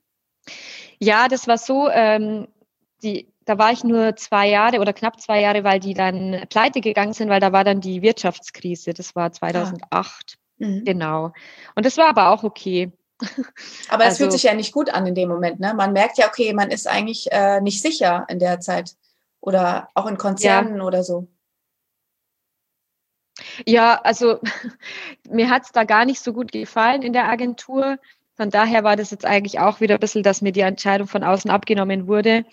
Ja, 0.99 1.29
das 1.29 1.49
war 1.49 1.57
so, 1.57 1.89
ähm, 1.89 2.47
die, 3.03 3.33
da 3.47 3.57
war 3.57 3.73
ich 3.73 3.83
nur 3.83 4.15
zwei 4.17 4.49
Jahre 4.49 4.81
oder 4.81 4.93
knapp 4.93 5.19
zwei 5.19 5.41
Jahre, 5.41 5.65
weil 5.65 5.81
die 5.81 5.95
dann 5.95 6.45
pleite 6.51 6.83
gegangen 6.83 7.15
sind, 7.15 7.31
weil 7.31 7.41
da 7.41 7.53
war 7.53 7.65
dann 7.65 7.81
die 7.81 8.03
Wirtschaftskrise. 8.03 8.93
Das 8.93 9.17
war 9.17 9.33
2008. 9.33 10.40
Mhm. 10.61 10.85
Genau. 10.85 11.33
Und 11.75 11.87
das 11.87 11.97
war 11.97 12.09
aber 12.09 12.31
auch 12.31 12.45
okay. 12.45 12.93
Aber 13.89 14.05
es 14.05 14.11
also, 14.11 14.19
fühlt 14.19 14.33
sich 14.33 14.45
ja 14.45 14.55
nicht 14.55 14.73
gut 14.73 14.91
an 14.91 15.07
in 15.07 15.15
dem 15.15 15.29
Moment. 15.29 15.61
Ne? 15.61 15.75
Man 15.75 15.93
merkt 15.93 16.19
ja, 16.19 16.29
okay, 16.29 16.53
man 16.53 16.71
ist 16.71 16.87
eigentlich 16.87 17.31
äh, 17.33 17.61
nicht 17.61 17.83
sicher 17.83 18.25
in 18.29 18.39
der 18.39 18.61
Zeit. 18.61 18.95
Oder 19.41 19.89
auch 19.95 20.07
in 20.07 20.19
Konzernen 20.19 20.77
ja. 20.77 20.85
oder 20.85 21.03
so. 21.03 21.27
Ja, 23.67 24.01
also 24.03 24.39
mir 25.29 25.51
hat 25.51 25.65
es 25.65 25.73
da 25.73 25.85
gar 25.85 26.05
nicht 26.05 26.21
so 26.21 26.33
gut 26.33 26.53
gefallen 26.53 27.03
in 27.03 27.13
der 27.13 27.29
Agentur. 27.29 27.99
Von 28.37 28.51
daher 28.51 28.85
war 28.85 28.97
das 28.97 29.11
jetzt 29.11 29.25
eigentlich 29.25 29.59
auch 29.61 29.81
wieder 29.81 29.95
ein 29.95 30.01
bisschen, 30.01 30.23
dass 30.23 30.43
mir 30.43 30.53
die 30.53 30.61
Entscheidung 30.61 31.09
von 31.09 31.25
außen 31.25 31.51
abgenommen 31.51 32.07
wurde. 32.07 32.45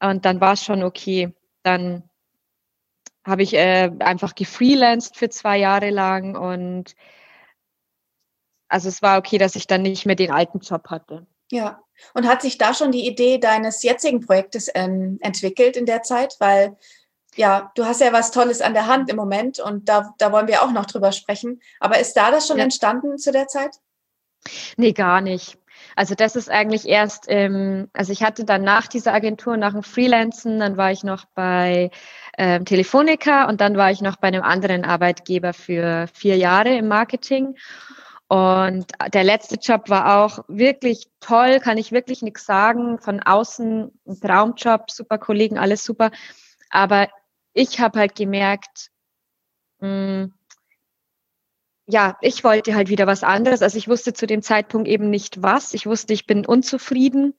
Und 0.00 0.24
dann 0.24 0.40
war 0.40 0.54
es 0.54 0.64
schon 0.64 0.82
okay. 0.82 1.32
Dann 1.62 2.02
habe 3.24 3.42
ich 3.42 3.54
äh, 3.54 3.90
einfach 4.00 4.34
gefreelanced 4.34 5.16
für 5.16 5.28
zwei 5.28 5.58
Jahre 5.58 5.90
lang 5.90 6.36
und 6.36 6.96
also 8.72 8.88
es 8.88 9.02
war 9.02 9.18
okay, 9.18 9.38
dass 9.38 9.54
ich 9.54 9.66
dann 9.66 9.82
nicht 9.82 10.06
mehr 10.06 10.16
den 10.16 10.30
alten 10.30 10.60
Job 10.60 10.88
hatte. 10.88 11.26
Ja. 11.50 11.80
Und 12.14 12.26
hat 12.26 12.42
sich 12.42 12.58
da 12.58 12.72
schon 12.72 12.90
die 12.90 13.06
Idee 13.06 13.38
deines 13.38 13.82
jetzigen 13.82 14.20
Projektes 14.20 14.70
ähm, 14.74 15.18
entwickelt 15.20 15.76
in 15.76 15.86
der 15.86 16.02
Zeit? 16.02 16.36
Weil 16.40 16.76
ja, 17.36 17.70
du 17.74 17.84
hast 17.84 18.00
ja 18.00 18.12
was 18.12 18.30
Tolles 18.30 18.60
an 18.60 18.74
der 18.74 18.86
Hand 18.86 19.10
im 19.10 19.16
Moment 19.16 19.60
und 19.60 19.88
da, 19.88 20.14
da 20.18 20.32
wollen 20.32 20.48
wir 20.48 20.62
auch 20.62 20.72
noch 20.72 20.86
drüber 20.86 21.12
sprechen. 21.12 21.60
Aber 21.80 21.98
ist 21.98 22.14
da 22.14 22.30
das 22.30 22.46
schon 22.46 22.58
ja. 22.58 22.64
entstanden 22.64 23.18
zu 23.18 23.30
der 23.30 23.46
Zeit? 23.46 23.76
Nee, 24.76 24.92
gar 24.92 25.20
nicht. 25.20 25.58
Also 25.94 26.14
das 26.14 26.36
ist 26.36 26.50
eigentlich 26.50 26.88
erst, 26.88 27.26
ähm, 27.28 27.88
also 27.92 28.12
ich 28.12 28.22
hatte 28.22 28.44
dann 28.44 28.62
nach 28.62 28.86
dieser 28.86 29.12
Agentur, 29.12 29.56
nach 29.56 29.72
dem 29.72 29.82
Freelancen, 29.82 30.60
dann 30.60 30.76
war 30.76 30.90
ich 30.90 31.04
noch 31.04 31.26
bei 31.34 31.90
ähm, 32.38 32.64
Telefonica 32.64 33.48
und 33.48 33.60
dann 33.60 33.76
war 33.76 33.90
ich 33.90 34.00
noch 34.00 34.16
bei 34.16 34.28
einem 34.28 34.42
anderen 34.42 34.84
Arbeitgeber 34.84 35.52
für 35.52 36.06
vier 36.14 36.36
Jahre 36.36 36.74
im 36.74 36.88
Marketing. 36.88 37.56
Und 38.32 38.86
der 39.12 39.24
letzte 39.24 39.56
Job 39.56 39.90
war 39.90 40.24
auch 40.24 40.42
wirklich 40.48 41.10
toll, 41.20 41.60
kann 41.60 41.76
ich 41.76 41.92
wirklich 41.92 42.22
nichts 42.22 42.46
sagen. 42.46 42.98
Von 42.98 43.20
außen 43.20 43.92
ein 44.06 44.20
Traumjob, 44.22 44.90
super 44.90 45.18
Kollegen, 45.18 45.58
alles 45.58 45.84
super. 45.84 46.10
Aber 46.70 47.10
ich 47.52 47.78
habe 47.78 47.98
halt 47.98 48.14
gemerkt, 48.14 48.90
mh, 49.80 49.88
hm, 49.88 50.34
ja, 51.86 52.16
ich 52.22 52.42
wollte 52.42 52.74
halt 52.74 52.88
wieder 52.88 53.06
was 53.06 53.22
anderes. 53.22 53.60
Also 53.60 53.76
ich 53.76 53.86
wusste 53.86 54.14
zu 54.14 54.26
dem 54.26 54.40
Zeitpunkt 54.40 54.88
eben 54.88 55.10
nicht 55.10 55.42
was. 55.42 55.74
Ich 55.74 55.84
wusste, 55.84 56.14
ich 56.14 56.26
bin 56.26 56.46
unzufrieden 56.46 57.34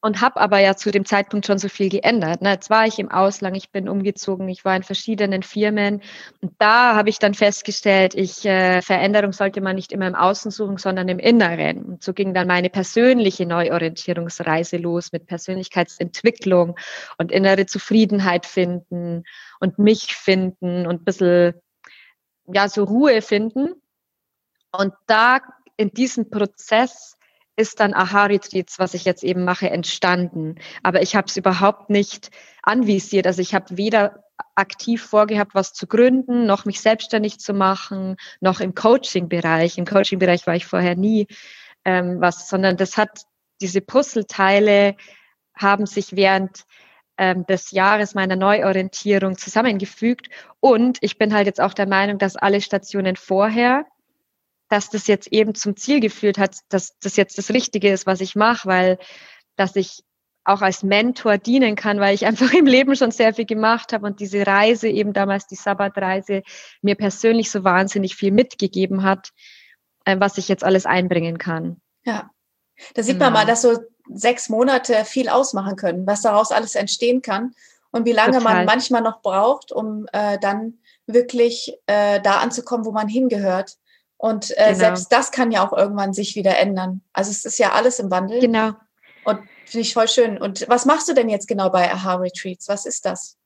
und 0.00 0.20
habe 0.20 0.40
aber 0.40 0.60
ja 0.60 0.76
zu 0.76 0.90
dem 0.90 1.04
Zeitpunkt 1.04 1.46
schon 1.46 1.58
so 1.58 1.68
viel 1.68 1.88
geändert. 1.88 2.40
Ne? 2.40 2.50
Jetzt 2.50 2.70
war 2.70 2.86
ich 2.86 2.98
im 2.98 3.10
Ausland, 3.10 3.56
ich 3.56 3.70
bin 3.70 3.88
umgezogen, 3.88 4.48
ich 4.48 4.64
war 4.64 4.76
in 4.76 4.84
verschiedenen 4.84 5.42
Firmen 5.42 6.02
und 6.40 6.52
da 6.58 6.94
habe 6.94 7.08
ich 7.08 7.18
dann 7.18 7.34
festgestellt, 7.34 8.14
ich 8.14 8.44
äh, 8.44 8.80
Veränderung 8.80 9.32
sollte 9.32 9.60
man 9.60 9.74
nicht 9.74 9.92
immer 9.92 10.06
im 10.06 10.14
Außen 10.14 10.52
suchen, 10.52 10.76
sondern 10.76 11.08
im 11.08 11.18
Inneren. 11.18 11.84
Und 11.84 12.04
so 12.04 12.12
ging 12.12 12.32
dann 12.32 12.46
meine 12.46 12.70
persönliche 12.70 13.44
Neuorientierungsreise 13.44 14.76
los 14.76 15.10
mit 15.10 15.26
Persönlichkeitsentwicklung 15.26 16.78
und 17.18 17.32
innere 17.32 17.66
Zufriedenheit 17.66 18.46
finden 18.46 19.24
und 19.58 19.78
mich 19.78 20.14
finden 20.14 20.86
und 20.86 21.02
ein 21.02 21.04
bisschen 21.04 21.54
ja 22.46 22.68
so 22.68 22.84
Ruhe 22.84 23.20
finden. 23.20 23.74
Und 24.70 24.92
da 25.06 25.40
in 25.76 25.90
diesem 25.90 26.30
Prozess 26.30 27.17
ist 27.58 27.80
dann 27.80 27.92
Aha-Retreats, 27.92 28.78
was 28.78 28.94
ich 28.94 29.04
jetzt 29.04 29.24
eben 29.24 29.44
mache, 29.44 29.68
entstanden. 29.68 30.54
Aber 30.84 31.02
ich 31.02 31.16
habe 31.16 31.26
es 31.26 31.36
überhaupt 31.36 31.90
nicht 31.90 32.30
anvisiert. 32.62 33.26
Also 33.26 33.42
ich 33.42 33.52
habe 33.52 33.76
weder 33.76 34.22
aktiv 34.54 35.02
vorgehabt, 35.02 35.56
was 35.56 35.72
zu 35.72 35.88
gründen, 35.88 36.46
noch 36.46 36.64
mich 36.64 36.80
selbstständig 36.80 37.40
zu 37.40 37.54
machen, 37.54 38.16
noch 38.40 38.60
im 38.60 38.76
Coaching-Bereich. 38.76 39.76
Im 39.76 39.86
Coaching-Bereich 39.86 40.46
war 40.46 40.54
ich 40.54 40.66
vorher 40.66 40.94
nie 40.94 41.26
ähm, 41.84 42.20
was, 42.20 42.48
sondern 42.48 42.76
das 42.76 42.96
hat 42.96 43.22
diese 43.60 43.80
Puzzleteile 43.80 44.94
haben 45.56 45.86
sich 45.86 46.14
während 46.14 46.64
ähm, 47.16 47.44
des 47.46 47.72
Jahres 47.72 48.14
meiner 48.14 48.36
Neuorientierung 48.36 49.36
zusammengefügt. 49.36 50.28
Und 50.60 50.98
ich 51.00 51.18
bin 51.18 51.34
halt 51.34 51.46
jetzt 51.46 51.60
auch 51.60 51.74
der 51.74 51.88
Meinung, 51.88 52.18
dass 52.18 52.36
alle 52.36 52.60
Stationen 52.60 53.16
vorher 53.16 53.84
dass 54.68 54.90
das 54.90 55.06
jetzt 55.06 55.28
eben 55.32 55.54
zum 55.54 55.76
Ziel 55.76 56.00
geführt 56.00 56.38
hat, 56.38 56.58
dass 56.68 56.98
das 57.00 57.16
jetzt 57.16 57.38
das 57.38 57.50
Richtige 57.50 57.90
ist, 57.90 58.06
was 58.06 58.20
ich 58.20 58.36
mache, 58.36 58.68
weil 58.68 58.98
dass 59.56 59.76
ich 59.76 60.02
auch 60.44 60.62
als 60.62 60.82
Mentor 60.82 61.36
dienen 61.38 61.76
kann, 61.76 62.00
weil 62.00 62.14
ich 62.14 62.26
einfach 62.26 62.52
im 62.52 62.66
Leben 62.66 62.96
schon 62.96 63.10
sehr 63.10 63.34
viel 63.34 63.46
gemacht 63.46 63.92
habe 63.92 64.06
und 64.06 64.20
diese 64.20 64.46
Reise, 64.46 64.88
eben 64.88 65.12
damals 65.12 65.46
die 65.46 65.56
Sabbatreise, 65.56 66.42
mir 66.82 66.94
persönlich 66.94 67.50
so 67.50 67.64
wahnsinnig 67.64 68.16
viel 68.16 68.32
mitgegeben 68.32 69.02
hat, 69.02 69.30
äh, 70.04 70.16
was 70.18 70.38
ich 70.38 70.48
jetzt 70.48 70.64
alles 70.64 70.86
einbringen 70.86 71.38
kann. 71.38 71.80
Ja, 72.04 72.30
da 72.94 73.02
sieht 73.02 73.14
genau. 73.14 73.26
man 73.26 73.32
mal, 73.34 73.46
dass 73.46 73.62
so 73.62 73.78
sechs 74.10 74.48
Monate 74.48 75.04
viel 75.04 75.28
ausmachen 75.28 75.76
können, 75.76 76.06
was 76.06 76.22
daraus 76.22 76.50
alles 76.50 76.74
entstehen 76.74 77.20
kann 77.20 77.52
und 77.90 78.06
wie 78.06 78.12
lange 78.12 78.38
Total. 78.38 78.54
man 78.54 78.64
manchmal 78.64 79.02
noch 79.02 79.20
braucht, 79.20 79.72
um 79.72 80.06
äh, 80.12 80.38
dann 80.38 80.78
wirklich 81.06 81.74
äh, 81.86 82.20
da 82.20 82.38
anzukommen, 82.38 82.86
wo 82.86 82.92
man 82.92 83.08
hingehört. 83.08 83.76
Und 84.18 84.50
äh, 84.58 84.66
genau. 84.66 84.78
selbst 84.78 85.12
das 85.12 85.30
kann 85.30 85.52
ja 85.52 85.66
auch 85.66 85.72
irgendwann 85.72 86.12
sich 86.12 86.34
wieder 86.34 86.58
ändern. 86.58 87.02
Also 87.12 87.30
es 87.30 87.44
ist 87.44 87.58
ja 87.58 87.72
alles 87.72 88.00
im 88.00 88.10
Wandel. 88.10 88.40
Genau. 88.40 88.72
Und 89.24 89.40
finde 89.64 89.82
ich 89.82 89.94
voll 89.94 90.08
schön. 90.08 90.38
Und 90.38 90.68
was 90.68 90.84
machst 90.86 91.08
du 91.08 91.14
denn 91.14 91.28
jetzt 91.28 91.46
genau 91.46 91.70
bei 91.70 91.90
Aha 91.90 92.16
Retreats? 92.16 92.68
Was 92.68 92.84
ist 92.84 93.06
das? 93.06 93.38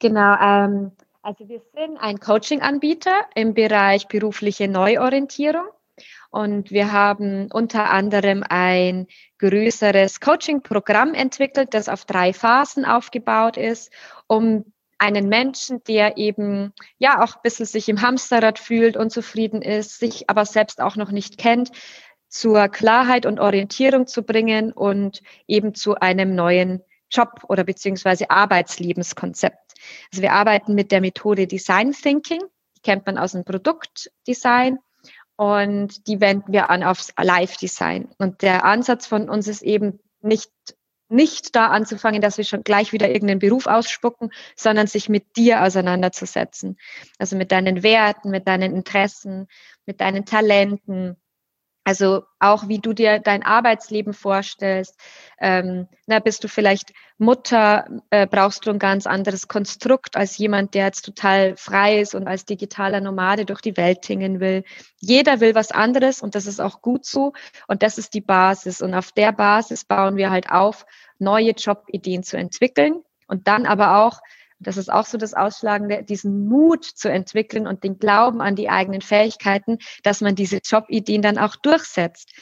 Genau. 0.00 0.34
Ähm, 0.40 0.92
also 1.22 1.48
wir 1.48 1.62
sind 1.72 1.98
ein 1.98 2.18
Coaching-Anbieter 2.18 3.26
im 3.36 3.54
Bereich 3.54 4.08
berufliche 4.08 4.66
Neuorientierung. 4.66 5.66
Und 6.30 6.70
wir 6.70 6.90
haben 6.90 7.48
unter 7.52 7.90
anderem 7.90 8.42
ein 8.48 9.06
größeres 9.38 10.18
Coaching-Programm 10.20 11.14
entwickelt, 11.14 11.74
das 11.74 11.88
auf 11.88 12.06
drei 12.06 12.32
Phasen 12.32 12.84
aufgebaut 12.84 13.56
ist, 13.56 13.92
um 14.26 14.72
einen 15.02 15.28
Menschen, 15.28 15.82
der 15.88 16.16
eben 16.16 16.72
ja 16.96 17.24
auch 17.24 17.34
ein 17.34 17.42
bisschen 17.42 17.66
sich 17.66 17.88
im 17.88 18.02
Hamsterrad 18.02 18.60
fühlt, 18.60 18.96
unzufrieden 18.96 19.60
ist, 19.60 19.98
sich 19.98 20.30
aber 20.30 20.46
selbst 20.46 20.80
auch 20.80 20.94
noch 20.94 21.10
nicht 21.10 21.38
kennt, 21.38 21.72
zur 22.28 22.68
Klarheit 22.68 23.26
und 23.26 23.40
Orientierung 23.40 24.06
zu 24.06 24.22
bringen 24.22 24.72
und 24.72 25.20
eben 25.48 25.74
zu 25.74 25.96
einem 25.96 26.36
neuen 26.36 26.82
Job 27.10 27.42
oder 27.48 27.64
beziehungsweise 27.64 28.30
Arbeitslebenskonzept. 28.30 29.74
Also 30.12 30.22
wir 30.22 30.32
arbeiten 30.32 30.74
mit 30.76 30.92
der 30.92 31.00
Methode 31.00 31.48
Design 31.48 31.90
Thinking, 31.90 32.40
die 32.76 32.80
kennt 32.82 33.04
man 33.04 33.18
aus 33.18 33.32
dem 33.32 33.44
Produktdesign 33.44 34.78
und 35.34 36.06
die 36.06 36.20
wenden 36.20 36.52
wir 36.52 36.70
an 36.70 36.84
aufs 36.84 37.12
Live-Design. 37.20 38.08
Und 38.18 38.42
der 38.42 38.64
Ansatz 38.64 39.08
von 39.08 39.28
uns 39.28 39.48
ist 39.48 39.62
eben 39.62 39.98
nicht 40.20 40.52
nicht 41.12 41.54
da 41.54 41.68
anzufangen, 41.68 42.20
dass 42.20 42.38
wir 42.38 42.44
schon 42.44 42.64
gleich 42.64 42.92
wieder 42.92 43.08
irgendeinen 43.08 43.38
Beruf 43.38 43.66
ausspucken, 43.66 44.30
sondern 44.56 44.86
sich 44.86 45.08
mit 45.08 45.36
dir 45.36 45.62
auseinanderzusetzen. 45.62 46.78
Also 47.18 47.36
mit 47.36 47.52
deinen 47.52 47.82
Werten, 47.82 48.30
mit 48.30 48.48
deinen 48.48 48.74
Interessen, 48.74 49.46
mit 49.86 50.00
deinen 50.00 50.24
Talenten, 50.24 51.16
also 51.84 52.24
auch 52.38 52.68
wie 52.68 52.78
du 52.78 52.92
dir 52.92 53.18
dein 53.18 53.42
Arbeitsleben 53.42 54.12
vorstellst. 54.12 54.98
Ähm, 55.40 55.88
na, 56.06 56.20
bist 56.20 56.44
du 56.44 56.48
vielleicht 56.48 56.92
Mutter, 57.18 57.86
äh, 58.10 58.26
brauchst 58.26 58.66
du 58.66 58.70
ein 58.70 58.78
ganz 58.78 59.06
anderes 59.06 59.48
Konstrukt 59.48 60.16
als 60.16 60.38
jemand, 60.38 60.74
der 60.74 60.86
jetzt 60.86 61.04
total 61.04 61.56
frei 61.56 62.00
ist 62.00 62.14
und 62.14 62.28
als 62.28 62.44
digitaler 62.44 63.00
Nomade 63.00 63.44
durch 63.44 63.60
die 63.60 63.76
Welt 63.76 64.06
hingen 64.06 64.38
will. 64.38 64.64
Jeder 65.00 65.40
will 65.40 65.54
was 65.54 65.72
anderes 65.72 66.22
und 66.22 66.34
das 66.34 66.46
ist 66.46 66.60
auch 66.60 66.82
gut 66.82 67.04
so. 67.04 67.32
Und 67.66 67.82
das 67.82 67.98
ist 67.98 68.14
die 68.14 68.20
Basis. 68.20 68.80
Und 68.80 68.94
auf 68.94 69.12
der 69.12 69.32
Basis 69.32 69.84
bauen 69.84 70.16
wir 70.16 70.30
halt 70.30 70.50
auf, 70.50 70.86
neue 71.18 71.52
Jobideen 71.52 72.22
zu 72.22 72.36
entwickeln 72.36 73.02
und 73.26 73.48
dann 73.48 73.66
aber 73.66 74.04
auch 74.04 74.20
das 74.62 74.76
ist 74.76 74.92
auch 74.92 75.06
so 75.06 75.18
das 75.18 75.34
Ausschlagende, 75.34 76.02
diesen 76.02 76.48
Mut 76.48 76.84
zu 76.84 77.10
entwickeln 77.10 77.66
und 77.66 77.84
den 77.84 77.98
Glauben 77.98 78.40
an 78.40 78.56
die 78.56 78.70
eigenen 78.70 79.00
Fähigkeiten, 79.00 79.78
dass 80.02 80.20
man 80.20 80.34
diese 80.34 80.60
Jobideen 80.64 81.22
dann 81.22 81.38
auch 81.38 81.56
durchsetzt. 81.56 82.32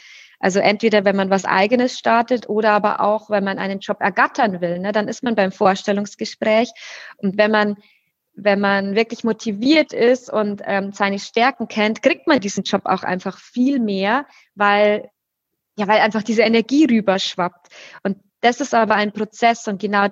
Also 0.41 0.59
entweder, 0.59 1.05
wenn 1.05 1.15
man 1.15 1.29
was 1.29 1.45
eigenes 1.45 1.99
startet 1.99 2.49
oder 2.49 2.71
aber 2.71 3.01
auch, 3.01 3.29
wenn 3.29 3.43
man 3.43 3.59
einen 3.59 3.79
Job 3.79 3.97
ergattern 4.01 4.59
will, 4.59 4.79
ne, 4.79 4.91
dann 4.91 5.07
ist 5.07 5.21
man 5.21 5.35
beim 5.35 5.51
Vorstellungsgespräch. 5.51 6.71
Und 7.17 7.37
wenn 7.37 7.51
man, 7.51 7.77
wenn 8.33 8.59
man 8.59 8.95
wirklich 8.95 9.23
motiviert 9.23 9.93
ist 9.93 10.33
und 10.33 10.63
ähm, 10.65 10.93
seine 10.93 11.19
Stärken 11.19 11.67
kennt, 11.67 12.01
kriegt 12.01 12.25
man 12.25 12.39
diesen 12.39 12.63
Job 12.63 12.81
auch 12.85 13.03
einfach 13.03 13.37
viel 13.37 13.79
mehr, 13.79 14.25
weil, 14.55 15.11
ja, 15.77 15.87
weil 15.87 15.99
einfach 15.99 16.23
diese 16.23 16.41
Energie 16.41 16.85
rüberschwappt. 16.85 17.67
Und 18.01 18.17
das 18.41 18.61
ist 18.61 18.73
aber 18.73 18.95
ein 18.95 19.11
Prozess 19.11 19.67
und 19.67 19.79
genau 19.79 20.07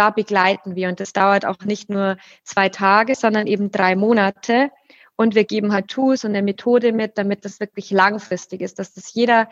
da 0.00 0.08
begleiten 0.08 0.76
wir. 0.76 0.88
Und 0.88 0.98
das 0.98 1.12
dauert 1.12 1.44
auch 1.44 1.58
nicht 1.62 1.90
nur 1.90 2.16
zwei 2.42 2.70
Tage, 2.70 3.14
sondern 3.14 3.46
eben 3.46 3.70
drei 3.70 3.96
Monate. 3.96 4.70
Und 5.14 5.34
wir 5.34 5.44
geben 5.44 5.74
halt 5.74 5.88
Tools 5.88 6.24
und 6.24 6.30
eine 6.30 6.42
Methode 6.42 6.92
mit, 6.92 7.18
damit 7.18 7.44
das 7.44 7.60
wirklich 7.60 7.90
langfristig 7.90 8.62
ist, 8.62 8.78
dass 8.78 8.94
das 8.94 9.12
jeder 9.12 9.50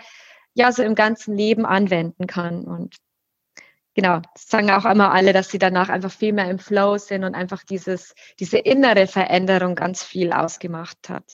ja 0.54 0.72
so 0.72 0.82
im 0.82 0.94
ganzen 0.94 1.36
Leben 1.36 1.66
anwenden 1.66 2.26
kann. 2.26 2.64
Und 2.64 2.96
genau, 3.94 4.22
das 4.32 4.48
sagen 4.48 4.70
auch 4.70 4.86
immer 4.86 5.12
alle, 5.12 5.34
dass 5.34 5.50
sie 5.50 5.58
danach 5.58 5.90
einfach 5.90 6.10
viel 6.10 6.32
mehr 6.32 6.50
im 6.50 6.58
Flow 6.58 6.96
sind 6.96 7.24
und 7.24 7.34
einfach 7.34 7.62
dieses, 7.62 8.14
diese 8.40 8.56
innere 8.56 9.06
Veränderung 9.06 9.74
ganz 9.74 10.02
viel 10.02 10.32
ausgemacht 10.32 11.10
hat. 11.10 11.24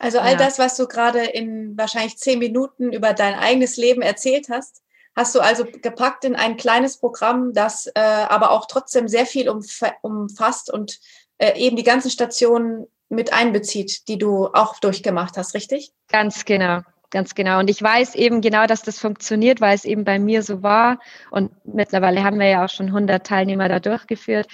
Also 0.00 0.18
all 0.18 0.32
ja. 0.32 0.38
das, 0.38 0.58
was 0.58 0.76
du 0.76 0.88
gerade 0.88 1.22
in 1.22 1.78
wahrscheinlich 1.78 2.16
zehn 2.16 2.40
Minuten 2.40 2.92
über 2.92 3.12
dein 3.12 3.34
eigenes 3.34 3.76
Leben 3.76 4.02
erzählt 4.02 4.48
hast, 4.50 4.81
hast 5.14 5.34
du 5.34 5.40
also 5.40 5.64
gepackt 5.64 6.24
in 6.24 6.36
ein 6.36 6.56
kleines 6.56 6.98
Programm, 6.98 7.52
das 7.52 7.86
äh, 7.86 8.00
aber 8.00 8.50
auch 8.50 8.66
trotzdem 8.66 9.08
sehr 9.08 9.26
viel 9.26 9.48
umf 9.48 9.82
umfasst 10.00 10.72
und 10.72 10.98
äh, 11.38 11.58
eben 11.58 11.76
die 11.76 11.82
ganzen 11.82 12.10
Stationen 12.10 12.86
mit 13.08 13.32
einbezieht, 13.32 14.08
die 14.08 14.18
du 14.18 14.46
auch 14.46 14.78
durchgemacht 14.80 15.36
hast, 15.36 15.54
richtig? 15.54 15.92
Ganz 16.08 16.44
genau. 16.44 16.80
Ganz 17.10 17.34
genau. 17.34 17.58
Und 17.58 17.68
ich 17.68 17.82
weiß 17.82 18.14
eben 18.14 18.40
genau, 18.40 18.66
dass 18.66 18.80
das 18.82 18.98
funktioniert, 18.98 19.60
weil 19.60 19.74
es 19.74 19.84
eben 19.84 20.02
bei 20.02 20.18
mir 20.18 20.42
so 20.42 20.62
war. 20.62 20.98
Und 21.30 21.52
mittlerweile 21.66 22.24
haben 22.24 22.38
wir 22.38 22.48
ja 22.48 22.64
auch 22.64 22.70
schon 22.70 22.86
100 22.86 23.26
Teilnehmer 23.26 23.68
da 23.68 23.80
durchgeführt. 23.80 24.48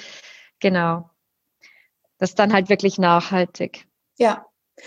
Genau. 0.58 1.08
Das 2.18 2.30
ist 2.30 2.38
dann 2.40 2.52
halt 2.52 2.68
wirklich 2.68 2.98
nachhaltig. 2.98 3.86
Ja, 4.18 4.44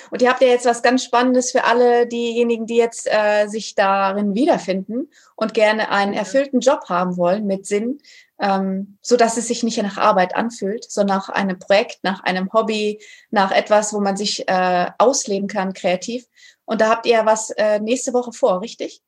und 0.09 0.21
ihr 0.21 0.29
habt 0.29 0.41
ja 0.41 0.47
jetzt 0.47 0.65
was 0.65 0.81
ganz 0.83 1.03
Spannendes 1.03 1.51
für 1.51 1.63
alle 1.63 2.07
diejenigen, 2.07 2.65
die 2.65 2.77
jetzt 2.77 3.07
äh, 3.11 3.47
sich 3.47 3.75
darin 3.75 4.33
wiederfinden 4.33 5.09
und 5.35 5.53
gerne 5.53 5.89
einen 5.89 6.13
erfüllten 6.13 6.59
Job 6.59 6.89
haben 6.89 7.17
wollen 7.17 7.45
mit 7.45 7.65
Sinn, 7.65 7.99
ähm, 8.39 8.97
so 9.01 9.17
dass 9.17 9.37
es 9.37 9.47
sich 9.47 9.63
nicht 9.63 9.81
nach 9.81 9.97
Arbeit 9.97 10.35
anfühlt, 10.35 10.89
sondern 10.89 11.17
nach 11.17 11.29
einem 11.29 11.59
Projekt, 11.59 11.99
nach 12.03 12.23
einem 12.23 12.51
Hobby, 12.53 13.01
nach 13.29 13.51
etwas, 13.51 13.93
wo 13.93 13.99
man 13.99 14.17
sich 14.17 14.47
äh, 14.47 14.87
ausleben 14.97 15.47
kann 15.47 15.73
kreativ. 15.73 16.25
Und 16.65 16.81
da 16.81 16.89
habt 16.89 17.05
ihr 17.05 17.25
was 17.25 17.51
äh, 17.51 17.79
nächste 17.79 18.13
Woche 18.13 18.31
vor, 18.31 18.61
richtig? 18.61 19.01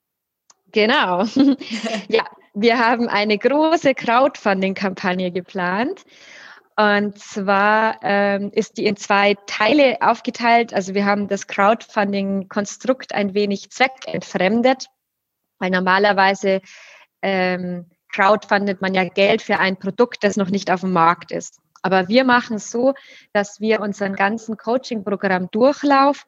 Genau. 0.72 1.24
ja, 2.10 2.26
wir 2.54 2.78
haben 2.78 3.08
eine 3.08 3.38
große 3.38 3.96
Crowdfunding-Kampagne 3.96 5.32
geplant. 5.32 6.04
Und 6.76 7.20
zwar 7.20 8.00
ähm, 8.02 8.52
ist 8.52 8.78
die 8.78 8.86
in 8.86 8.96
zwei 8.96 9.36
Teile 9.46 9.98
aufgeteilt. 10.02 10.74
Also 10.74 10.94
wir 10.96 11.06
haben 11.06 11.28
das 11.28 11.48
Crowdfunding-Konstrukt 11.48 13.14
ein 13.14 13.34
wenig 13.34 13.70
zweckentfremdet, 13.70 14.88
weil 15.60 15.70
normalerweise 15.70 16.62
ähm, 17.22 17.86
crowdfundet 18.12 18.82
man 18.82 18.94
ja 18.94 19.04
Geld 19.04 19.42
für 19.42 19.60
ein 19.60 19.78
Produkt, 19.78 20.24
das 20.24 20.36
noch 20.36 20.50
nicht 20.50 20.72
auf 20.72 20.82
dem 20.82 20.94
Markt 20.94 21.32
ist. 21.32 21.60
Aber 21.84 22.08
wir 22.08 22.24
machen 22.24 22.58
es 22.58 22.72
so, 22.72 22.94
dass 23.34 23.60
wir 23.60 23.82
unseren 23.82 24.16
ganzen 24.16 24.58
Coaching-Programm 24.58 25.50
Durchlauf 25.52 26.26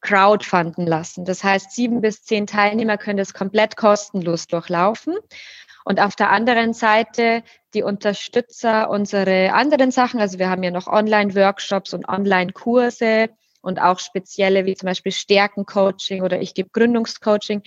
crowdfunden 0.00 0.86
lassen. 0.86 1.24
Das 1.24 1.44
heißt, 1.44 1.72
sieben 1.72 2.00
bis 2.00 2.24
zehn 2.24 2.46
Teilnehmer 2.46 2.98
können 2.98 3.18
das 3.18 3.34
komplett 3.34 3.76
kostenlos 3.76 4.46
durchlaufen. 4.46 5.16
Und 5.84 6.00
auf 6.00 6.16
der 6.16 6.30
anderen 6.30 6.72
Seite 6.72 7.42
die 7.74 7.82
Unterstützer 7.82 8.90
unsere 8.90 9.52
anderen 9.52 9.90
Sachen. 9.90 10.20
Also 10.20 10.38
wir 10.38 10.48
haben 10.48 10.62
ja 10.62 10.70
noch 10.70 10.86
Online-Workshops 10.86 11.94
und 11.94 12.08
Online-Kurse 12.08 13.30
und 13.62 13.80
auch 13.80 13.98
spezielle 13.98 14.66
wie 14.66 14.74
zum 14.74 14.88
Beispiel 14.88 15.12
Stärkencoaching 15.12 16.22
oder 16.22 16.40
ich 16.40 16.54
gebe 16.54 16.70
Gründungscoaching. 16.70 17.62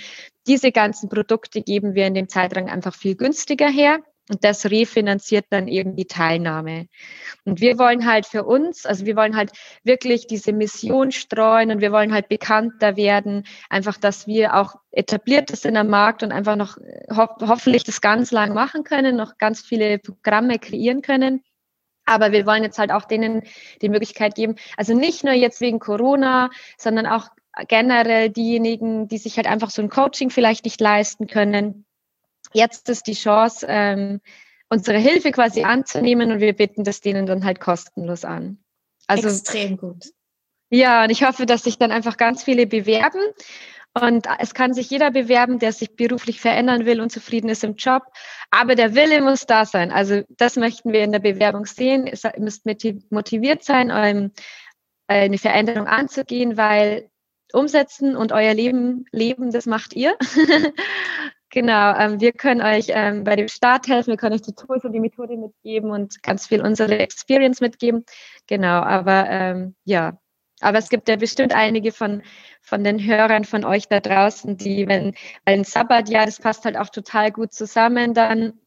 Diese 0.45 0.71
ganzen 0.71 1.09
Produkte 1.09 1.61
geben 1.61 1.95
wir 1.95 2.05
in 2.05 2.13
dem 2.13 2.29
Zeitraum 2.29 2.67
einfach 2.67 2.93
viel 2.93 3.15
günstiger 3.15 3.69
her. 3.69 3.99
Und 4.27 4.43
das 4.43 4.65
refinanziert 4.65 5.45
dann 5.51 5.67
eben 5.67 5.95
die 5.95 6.07
Teilnahme. 6.07 6.87
Und 7.43 7.61
wir 7.61 7.77
wollen 7.77 8.07
halt 8.07 8.25
für 8.25 8.43
uns, 8.43 8.87
also 8.87 9.05
wir 9.05 9.15
wollen 9.15 9.35
halt 9.35 9.51
wirklich 9.83 10.25
diese 10.25 10.51
Mission 10.51 11.11
streuen 11.11 11.69
und 11.69 11.79
wir 11.79 11.91
wollen 11.91 12.11
halt 12.11 12.27
bekannter 12.27 12.97
werden, 12.97 13.43
einfach, 13.69 13.97
dass 13.97 14.25
wir 14.25 14.55
auch 14.55 14.77
etabliert 14.91 15.55
sind 15.55 15.77
am 15.77 15.89
Markt 15.89 16.23
und 16.23 16.31
einfach 16.31 16.55
noch 16.55 16.77
ho 17.15 17.27
hoffentlich 17.41 17.83
das 17.83 18.01
ganz 18.01 18.31
lang 18.31 18.53
machen 18.53 18.83
können, 18.83 19.15
noch 19.15 19.37
ganz 19.37 19.61
viele 19.61 19.99
Programme 19.99 20.57
kreieren 20.57 21.03
können. 21.03 21.43
Aber 22.05 22.31
wir 22.31 22.47
wollen 22.47 22.63
jetzt 22.63 22.79
halt 22.79 22.91
auch 22.91 23.05
denen 23.05 23.43
die 23.81 23.89
Möglichkeit 23.89 24.33
geben, 24.35 24.55
also 24.75 24.95
nicht 24.95 25.23
nur 25.23 25.33
jetzt 25.33 25.61
wegen 25.61 25.79
Corona, 25.79 26.49
sondern 26.77 27.05
auch 27.05 27.29
generell 27.67 28.29
diejenigen, 28.29 29.07
die 29.07 29.17
sich 29.17 29.37
halt 29.37 29.47
einfach 29.47 29.69
so 29.69 29.81
ein 29.81 29.89
Coaching 29.89 30.29
vielleicht 30.29 30.65
nicht 30.65 30.81
leisten 30.81 31.27
können, 31.27 31.84
jetzt 32.55 32.89
ist 32.89 33.07
die 33.07 33.13
Chance, 33.13 33.65
ähm, 33.69 34.21
unsere 34.69 34.97
Hilfe 34.97 35.31
quasi 35.31 35.63
anzunehmen 35.63 36.31
und 36.31 36.39
wir 36.39 36.53
bitten 36.53 36.83
das 36.83 37.01
denen 37.01 37.25
dann 37.25 37.45
halt 37.45 37.59
kostenlos 37.59 38.25
an. 38.25 38.57
Also, 39.07 39.29
Extrem 39.29 39.77
gut. 39.77 40.05
Ja, 40.69 41.03
und 41.03 41.11
ich 41.11 41.23
hoffe, 41.23 41.45
dass 41.45 41.63
sich 41.63 41.77
dann 41.77 41.91
einfach 41.91 42.17
ganz 42.17 42.43
viele 42.43 42.65
bewerben. 42.65 43.21
Und 43.97 44.27
es 44.39 44.53
kann 44.53 44.73
sich 44.73 44.89
jeder 44.89 45.09
bewerben, 45.11 45.57
der 45.57 45.71
sich 45.71 45.95
beruflich 45.95 46.41
verändern 46.41 46.85
will 46.85 46.99
und 46.99 47.11
zufrieden 47.11 47.47
ist 47.47 47.63
im 47.63 47.75
Job. 47.75 48.03
Aber 48.51 48.75
der 48.75 48.93
Wille 48.93 49.21
muss 49.21 49.45
da 49.45 49.63
sein. 49.65 49.91
Also 49.91 50.23
das 50.29 50.57
möchten 50.57 50.91
wir 50.91 51.01
in 51.01 51.13
der 51.13 51.19
Bewerbung 51.19 51.65
sehen. 51.65 52.05
Ihr 52.07 52.17
müsst 52.39 52.65
motiviert 53.09 53.63
sein, 53.63 53.91
eine 55.07 55.37
Veränderung 55.37 55.87
anzugehen, 55.87 56.57
weil 56.57 57.09
umsetzen 57.53 58.17
und 58.17 58.33
euer 58.33 58.53
Leben 58.53 59.05
leben, 59.11 59.51
das 59.51 59.65
macht 59.65 59.93
ihr. 59.93 60.17
Genau, 61.55 61.95
ähm, 61.97 62.19
wir 62.19 62.33
können 62.33 62.61
euch 62.61 62.87
ähm, 62.89 63.23
bei 63.23 63.37
dem 63.37 63.47
Start 63.47 63.87
helfen, 63.87 64.09
wir 64.09 64.17
können 64.17 64.35
euch 64.35 64.41
die 64.41 64.53
Tools 64.53 64.83
und 64.83 64.91
die 64.91 64.99
Methode 64.99 65.37
mitgeben 65.37 65.89
und 65.89 66.21
ganz 66.21 66.47
viel 66.47 66.61
unsere 66.61 66.99
Experience 66.99 67.61
mitgeben. 67.61 68.03
Genau, 68.45 68.81
aber 68.81 69.29
ähm, 69.29 69.73
ja, 69.85 70.19
aber 70.59 70.79
es 70.79 70.89
gibt 70.89 71.07
ja 71.07 71.15
bestimmt 71.15 71.55
einige 71.55 71.93
von, 71.93 72.23
von 72.61 72.83
den 72.83 73.01
Hörern 73.01 73.45
von 73.45 73.63
euch 73.63 73.87
da 73.87 74.01
draußen, 74.01 74.57
die, 74.57 74.85
wenn 74.89 75.15
ein 75.45 75.63
Sabbatjahr, 75.63 76.25
das 76.25 76.39
passt 76.39 76.65
halt 76.65 76.75
auch 76.75 76.89
total 76.89 77.31
gut 77.31 77.53
zusammen, 77.53 78.13
dann 78.13 78.59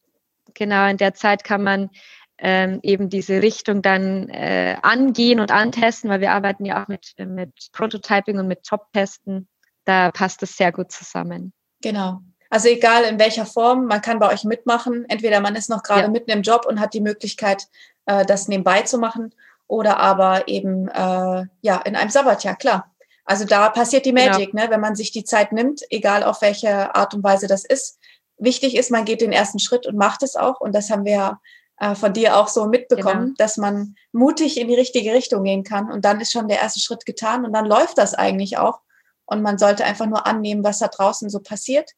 genau 0.54 0.88
in 0.88 0.96
der 0.96 1.12
Zeit 1.12 1.44
kann 1.44 1.62
man 1.62 1.90
ähm, 2.38 2.80
eben 2.82 3.10
diese 3.10 3.42
Richtung 3.42 3.82
dann 3.82 4.30
äh, 4.30 4.78
angehen 4.80 5.40
und 5.40 5.52
antesten, 5.52 6.08
weil 6.08 6.22
wir 6.22 6.32
arbeiten 6.32 6.64
ja 6.64 6.82
auch 6.82 6.88
mit, 6.88 7.12
mit 7.18 7.52
Prototyping 7.70 8.38
und 8.38 8.48
mit 8.48 8.62
Top-Testen. 8.64 9.46
Da 9.84 10.10
passt 10.10 10.42
es 10.42 10.56
sehr 10.56 10.72
gut 10.72 10.90
zusammen. 10.90 11.52
Genau. 11.82 12.22
Also 12.50 12.68
egal 12.68 13.04
in 13.04 13.18
welcher 13.18 13.46
Form, 13.46 13.86
man 13.86 14.00
kann 14.00 14.18
bei 14.18 14.32
euch 14.32 14.44
mitmachen. 14.44 15.04
Entweder 15.08 15.40
man 15.40 15.54
ist 15.54 15.68
noch 15.68 15.82
gerade 15.82 16.02
ja. 16.02 16.08
mitten 16.08 16.30
im 16.30 16.42
Job 16.42 16.64
und 16.66 16.80
hat 16.80 16.94
die 16.94 17.00
Möglichkeit, 17.00 17.68
äh, 18.06 18.24
das 18.24 18.48
nebenbei 18.48 18.82
zu 18.82 18.98
machen, 18.98 19.34
oder 19.66 19.98
aber 19.98 20.48
eben 20.48 20.88
äh, 20.88 21.44
ja 21.60 21.76
in 21.84 21.94
einem 21.94 22.10
Sabbatjahr, 22.10 22.56
klar. 22.56 22.90
Also 23.26 23.44
da 23.44 23.68
passiert 23.68 24.06
die 24.06 24.14
genau. 24.14 24.30
Magic, 24.30 24.52
genau. 24.52 24.64
ne? 24.64 24.70
wenn 24.70 24.80
man 24.80 24.96
sich 24.96 25.10
die 25.12 25.24
Zeit 25.24 25.52
nimmt, 25.52 25.82
egal 25.90 26.24
auf 26.24 26.40
welche 26.40 26.94
Art 26.94 27.12
und 27.12 27.22
Weise 27.22 27.46
das 27.46 27.66
ist. 27.66 27.98
Wichtig 28.38 28.76
ist, 28.76 28.90
man 28.90 29.04
geht 29.04 29.20
den 29.20 29.32
ersten 29.32 29.58
Schritt 29.58 29.86
und 29.86 29.96
macht 29.96 30.22
es 30.22 30.34
auch. 30.34 30.60
Und 30.60 30.74
das 30.74 30.88
haben 30.88 31.04
wir 31.04 31.38
äh, 31.78 31.94
von 31.94 32.14
dir 32.14 32.38
auch 32.38 32.48
so 32.48 32.66
mitbekommen, 32.66 33.24
genau. 33.24 33.34
dass 33.36 33.58
man 33.58 33.96
mutig 34.12 34.58
in 34.58 34.68
die 34.68 34.74
richtige 34.74 35.12
Richtung 35.12 35.44
gehen 35.44 35.64
kann. 35.64 35.92
Und 35.92 36.06
dann 36.06 36.22
ist 36.22 36.32
schon 36.32 36.48
der 36.48 36.60
erste 36.60 36.80
Schritt 36.80 37.04
getan 37.04 37.44
und 37.44 37.52
dann 37.52 37.66
läuft 37.66 37.98
das 37.98 38.14
eigentlich 38.14 38.56
auch. 38.56 38.80
Und 39.26 39.42
man 39.42 39.58
sollte 39.58 39.84
einfach 39.84 40.06
nur 40.06 40.26
annehmen, 40.26 40.64
was 40.64 40.78
da 40.78 40.88
draußen 40.88 41.28
so 41.28 41.40
passiert 41.40 41.90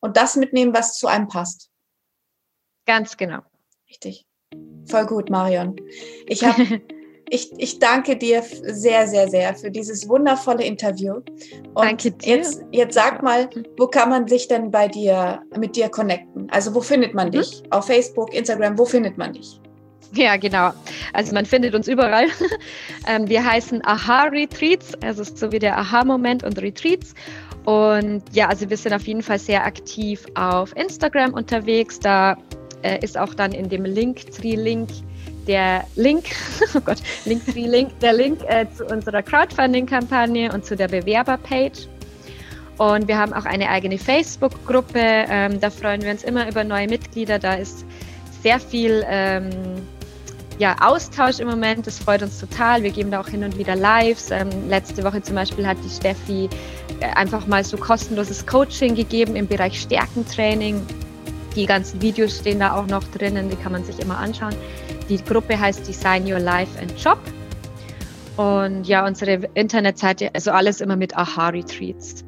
und 0.00 0.16
das 0.16 0.36
mitnehmen, 0.36 0.74
was 0.74 0.98
zu 0.98 1.06
einem 1.06 1.28
passt. 1.28 1.70
Ganz 2.86 3.16
genau. 3.16 3.40
Richtig. 3.88 4.26
Voll 4.86 5.06
gut, 5.06 5.30
Marion. 5.30 5.76
Ich 6.26 6.44
habe 6.44 6.80
ich, 7.30 7.52
ich 7.58 7.78
danke 7.78 8.16
dir 8.16 8.42
sehr, 8.42 9.06
sehr, 9.06 9.28
sehr 9.28 9.54
für 9.54 9.70
dieses 9.70 10.08
wundervolle 10.08 10.64
Interview. 10.64 11.14
Und 11.14 11.76
danke 11.76 12.12
dir. 12.12 12.36
Jetzt, 12.36 12.62
jetzt 12.72 12.94
sag 12.94 13.22
mal, 13.22 13.48
wo 13.76 13.86
kann 13.86 14.08
man 14.08 14.28
sich 14.28 14.48
denn 14.48 14.70
bei 14.70 14.88
dir, 14.88 15.42
mit 15.56 15.76
dir 15.76 15.88
connecten? 15.88 16.48
Also 16.50 16.74
wo 16.74 16.80
findet 16.80 17.14
man 17.14 17.28
mhm. 17.28 17.32
dich? 17.32 17.62
Auf 17.70 17.86
Facebook, 17.86 18.34
Instagram, 18.34 18.78
wo 18.78 18.84
findet 18.84 19.18
man 19.18 19.32
dich? 19.32 19.60
Ja, 20.14 20.36
genau. 20.36 20.72
Also 21.12 21.34
man 21.34 21.44
findet 21.44 21.74
uns 21.74 21.88
überall. 21.88 22.28
Ähm, 23.06 23.26
wir 23.26 23.42
heißen 23.42 23.80
Aha 23.86 24.24
Retreats, 24.24 24.92
also 25.02 25.24
so 25.24 25.50
wie 25.50 25.58
der 25.58 25.78
Aha-Moment 25.78 26.44
und 26.44 26.60
Retreats. 26.60 27.14
Und 27.68 28.22
ja, 28.32 28.48
also 28.48 28.70
wir 28.70 28.78
sind 28.78 28.94
auf 28.94 29.06
jeden 29.06 29.20
Fall 29.22 29.38
sehr 29.38 29.62
aktiv 29.62 30.24
auf 30.34 30.74
Instagram 30.74 31.34
unterwegs. 31.34 32.00
Da 32.00 32.38
äh, 32.80 33.04
ist 33.04 33.18
auch 33.18 33.34
dann 33.34 33.52
in 33.52 33.68
dem 33.68 33.84
Linktree-Link 33.84 34.88
der 35.46 35.84
Link, 35.94 36.30
oh 36.74 36.80
Gott, 36.80 36.96
Linktree-Link, 37.26 38.00
der 38.00 38.14
Link 38.14 38.40
äh, 38.48 38.64
zu 38.74 38.86
unserer 38.86 39.22
Crowdfunding-Kampagne 39.22 40.50
und 40.50 40.64
zu 40.64 40.76
der 40.76 40.88
Bewerber-Page. 40.88 41.88
Und 42.78 43.06
wir 43.06 43.18
haben 43.18 43.34
auch 43.34 43.44
eine 43.44 43.68
eigene 43.68 43.98
Facebook-Gruppe. 43.98 44.98
Ähm, 44.98 45.60
da 45.60 45.68
freuen 45.68 46.00
wir 46.00 46.12
uns 46.12 46.24
immer 46.24 46.48
über 46.48 46.64
neue 46.64 46.88
Mitglieder. 46.88 47.38
Da 47.38 47.52
ist 47.52 47.84
sehr 48.42 48.60
viel 48.60 49.04
ähm, 49.06 49.50
ja, 50.58 50.74
Austausch 50.80 51.38
im 51.38 51.48
Moment. 51.48 51.86
Das 51.86 51.98
freut 51.98 52.22
uns 52.22 52.40
total. 52.40 52.82
Wir 52.82 52.92
geben 52.92 53.10
da 53.10 53.20
auch 53.20 53.28
hin 53.28 53.44
und 53.44 53.58
wieder 53.58 53.76
Lives. 53.76 54.30
Ähm, 54.30 54.48
letzte 54.70 55.04
Woche 55.04 55.20
zum 55.20 55.34
Beispiel 55.34 55.66
hat 55.66 55.76
die 55.84 55.90
Steffi 55.90 56.48
einfach 57.00 57.46
mal 57.46 57.64
so 57.64 57.76
kostenloses 57.76 58.46
Coaching 58.46 58.94
gegeben 58.94 59.36
im 59.36 59.46
Bereich 59.46 59.80
Stärkentraining. 59.80 60.84
Die 61.54 61.66
ganzen 61.66 62.00
Videos 62.00 62.38
stehen 62.38 62.60
da 62.60 62.76
auch 62.76 62.86
noch 62.86 63.04
drinnen, 63.04 63.50
die 63.50 63.56
kann 63.56 63.72
man 63.72 63.84
sich 63.84 63.98
immer 63.98 64.18
anschauen. 64.18 64.54
Die 65.08 65.22
Gruppe 65.22 65.58
heißt 65.58 65.86
Design 65.86 66.30
Your 66.30 66.38
Life 66.38 66.78
and 66.80 66.92
Job. 67.02 67.18
Und 68.36 68.86
ja, 68.86 69.04
unsere 69.04 69.48
Internetseite, 69.54 70.30
also 70.34 70.52
alles 70.52 70.80
immer 70.80 70.96
mit 70.96 71.16
Aha 71.16 71.48
Retreats. 71.48 72.24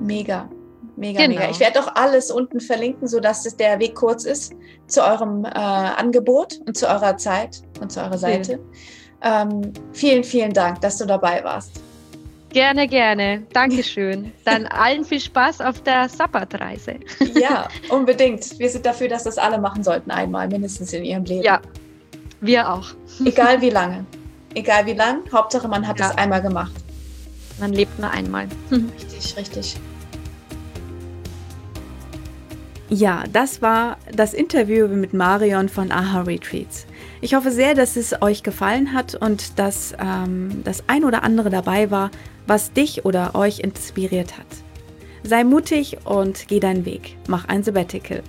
Mega. 0.00 0.48
Mega, 0.96 1.22
genau. 1.22 1.38
mega. 1.38 1.50
Ich 1.50 1.60
werde 1.60 1.80
auch 1.80 1.94
alles 1.94 2.30
unten 2.30 2.60
verlinken, 2.60 3.06
sodass 3.06 3.46
es 3.46 3.56
der 3.56 3.78
Weg 3.78 3.94
kurz 3.94 4.24
ist 4.24 4.54
zu 4.88 5.02
eurem 5.02 5.44
äh, 5.44 5.48
Angebot 5.48 6.60
und 6.66 6.76
zu 6.76 6.86
eurer 6.88 7.16
Zeit 7.16 7.62
und 7.80 7.92
zu 7.92 8.00
eurer 8.00 8.18
Seite. 8.18 8.58
Ähm, 9.22 9.72
vielen, 9.92 10.24
vielen 10.24 10.52
Dank, 10.52 10.80
dass 10.80 10.98
du 10.98 11.06
dabei 11.06 11.42
warst. 11.44 11.80
Gerne, 12.52 12.86
gerne. 12.86 13.42
Dankeschön. 13.52 14.32
Dann 14.44 14.66
allen 14.66 15.04
viel 15.04 15.20
Spaß 15.20 15.60
auf 15.62 15.82
der 15.82 16.08
Sabbatreise. 16.08 16.96
ja, 17.34 17.68
unbedingt. 17.88 18.58
Wir 18.58 18.68
sind 18.68 18.84
dafür, 18.84 19.08
dass 19.08 19.24
das 19.24 19.38
alle 19.38 19.58
machen 19.58 19.82
sollten, 19.82 20.10
einmal 20.10 20.48
mindestens 20.48 20.92
in 20.92 21.04
ihrem 21.04 21.24
Leben. 21.24 21.42
Ja, 21.42 21.60
wir 22.40 22.70
auch. 22.70 22.88
Egal 23.24 23.60
wie 23.60 23.70
lange. 23.70 24.04
Egal 24.54 24.84
wie 24.84 24.92
lang, 24.92 25.20
Hauptsache 25.32 25.66
man 25.66 25.86
hat 25.86 25.98
ja. 25.98 26.10
es 26.10 26.18
einmal 26.18 26.42
gemacht. 26.42 26.72
Man 27.58 27.72
lebt 27.72 27.98
nur 27.98 28.10
einmal. 28.10 28.48
Richtig, 28.70 29.36
richtig. 29.36 29.76
Ja, 32.88 33.24
das 33.32 33.62
war 33.62 33.96
das 34.12 34.34
Interview 34.34 34.86
mit 34.86 35.14
Marion 35.14 35.70
von 35.70 35.90
AHA 35.90 36.22
Retreats. 36.22 36.86
Ich 37.22 37.34
hoffe 37.34 37.50
sehr, 37.50 37.74
dass 37.74 37.96
es 37.96 38.20
euch 38.20 38.42
gefallen 38.42 38.92
hat 38.92 39.14
und 39.14 39.58
dass 39.58 39.94
ähm, 39.98 40.60
das 40.64 40.84
ein 40.88 41.04
oder 41.04 41.22
andere 41.22 41.48
dabei 41.48 41.90
war, 41.90 42.10
was 42.46 42.72
dich 42.72 43.04
oder 43.04 43.34
euch 43.34 43.60
inspiriert 43.60 44.38
hat. 44.38 44.46
Sei 45.24 45.44
mutig 45.44 45.98
und 46.04 46.48
geh 46.48 46.60
deinen 46.60 46.84
Weg. 46.84 47.16
Mach 47.28 47.46
ein 47.46 47.62
Sabbatical. 47.62 48.22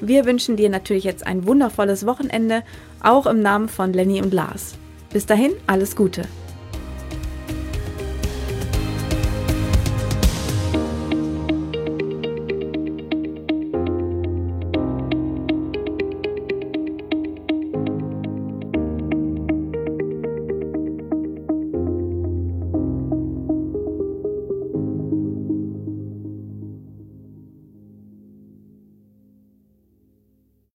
Wir 0.00 0.24
wünschen 0.24 0.56
dir 0.56 0.70
natürlich 0.70 1.04
jetzt 1.04 1.26
ein 1.26 1.46
wundervolles 1.46 2.06
Wochenende, 2.06 2.62
auch 3.02 3.26
im 3.26 3.40
Namen 3.40 3.68
von 3.68 3.92
Lenny 3.92 4.22
und 4.22 4.32
Lars. 4.32 4.74
Bis 5.12 5.26
dahin, 5.26 5.52
alles 5.66 5.96
Gute. 5.96 6.22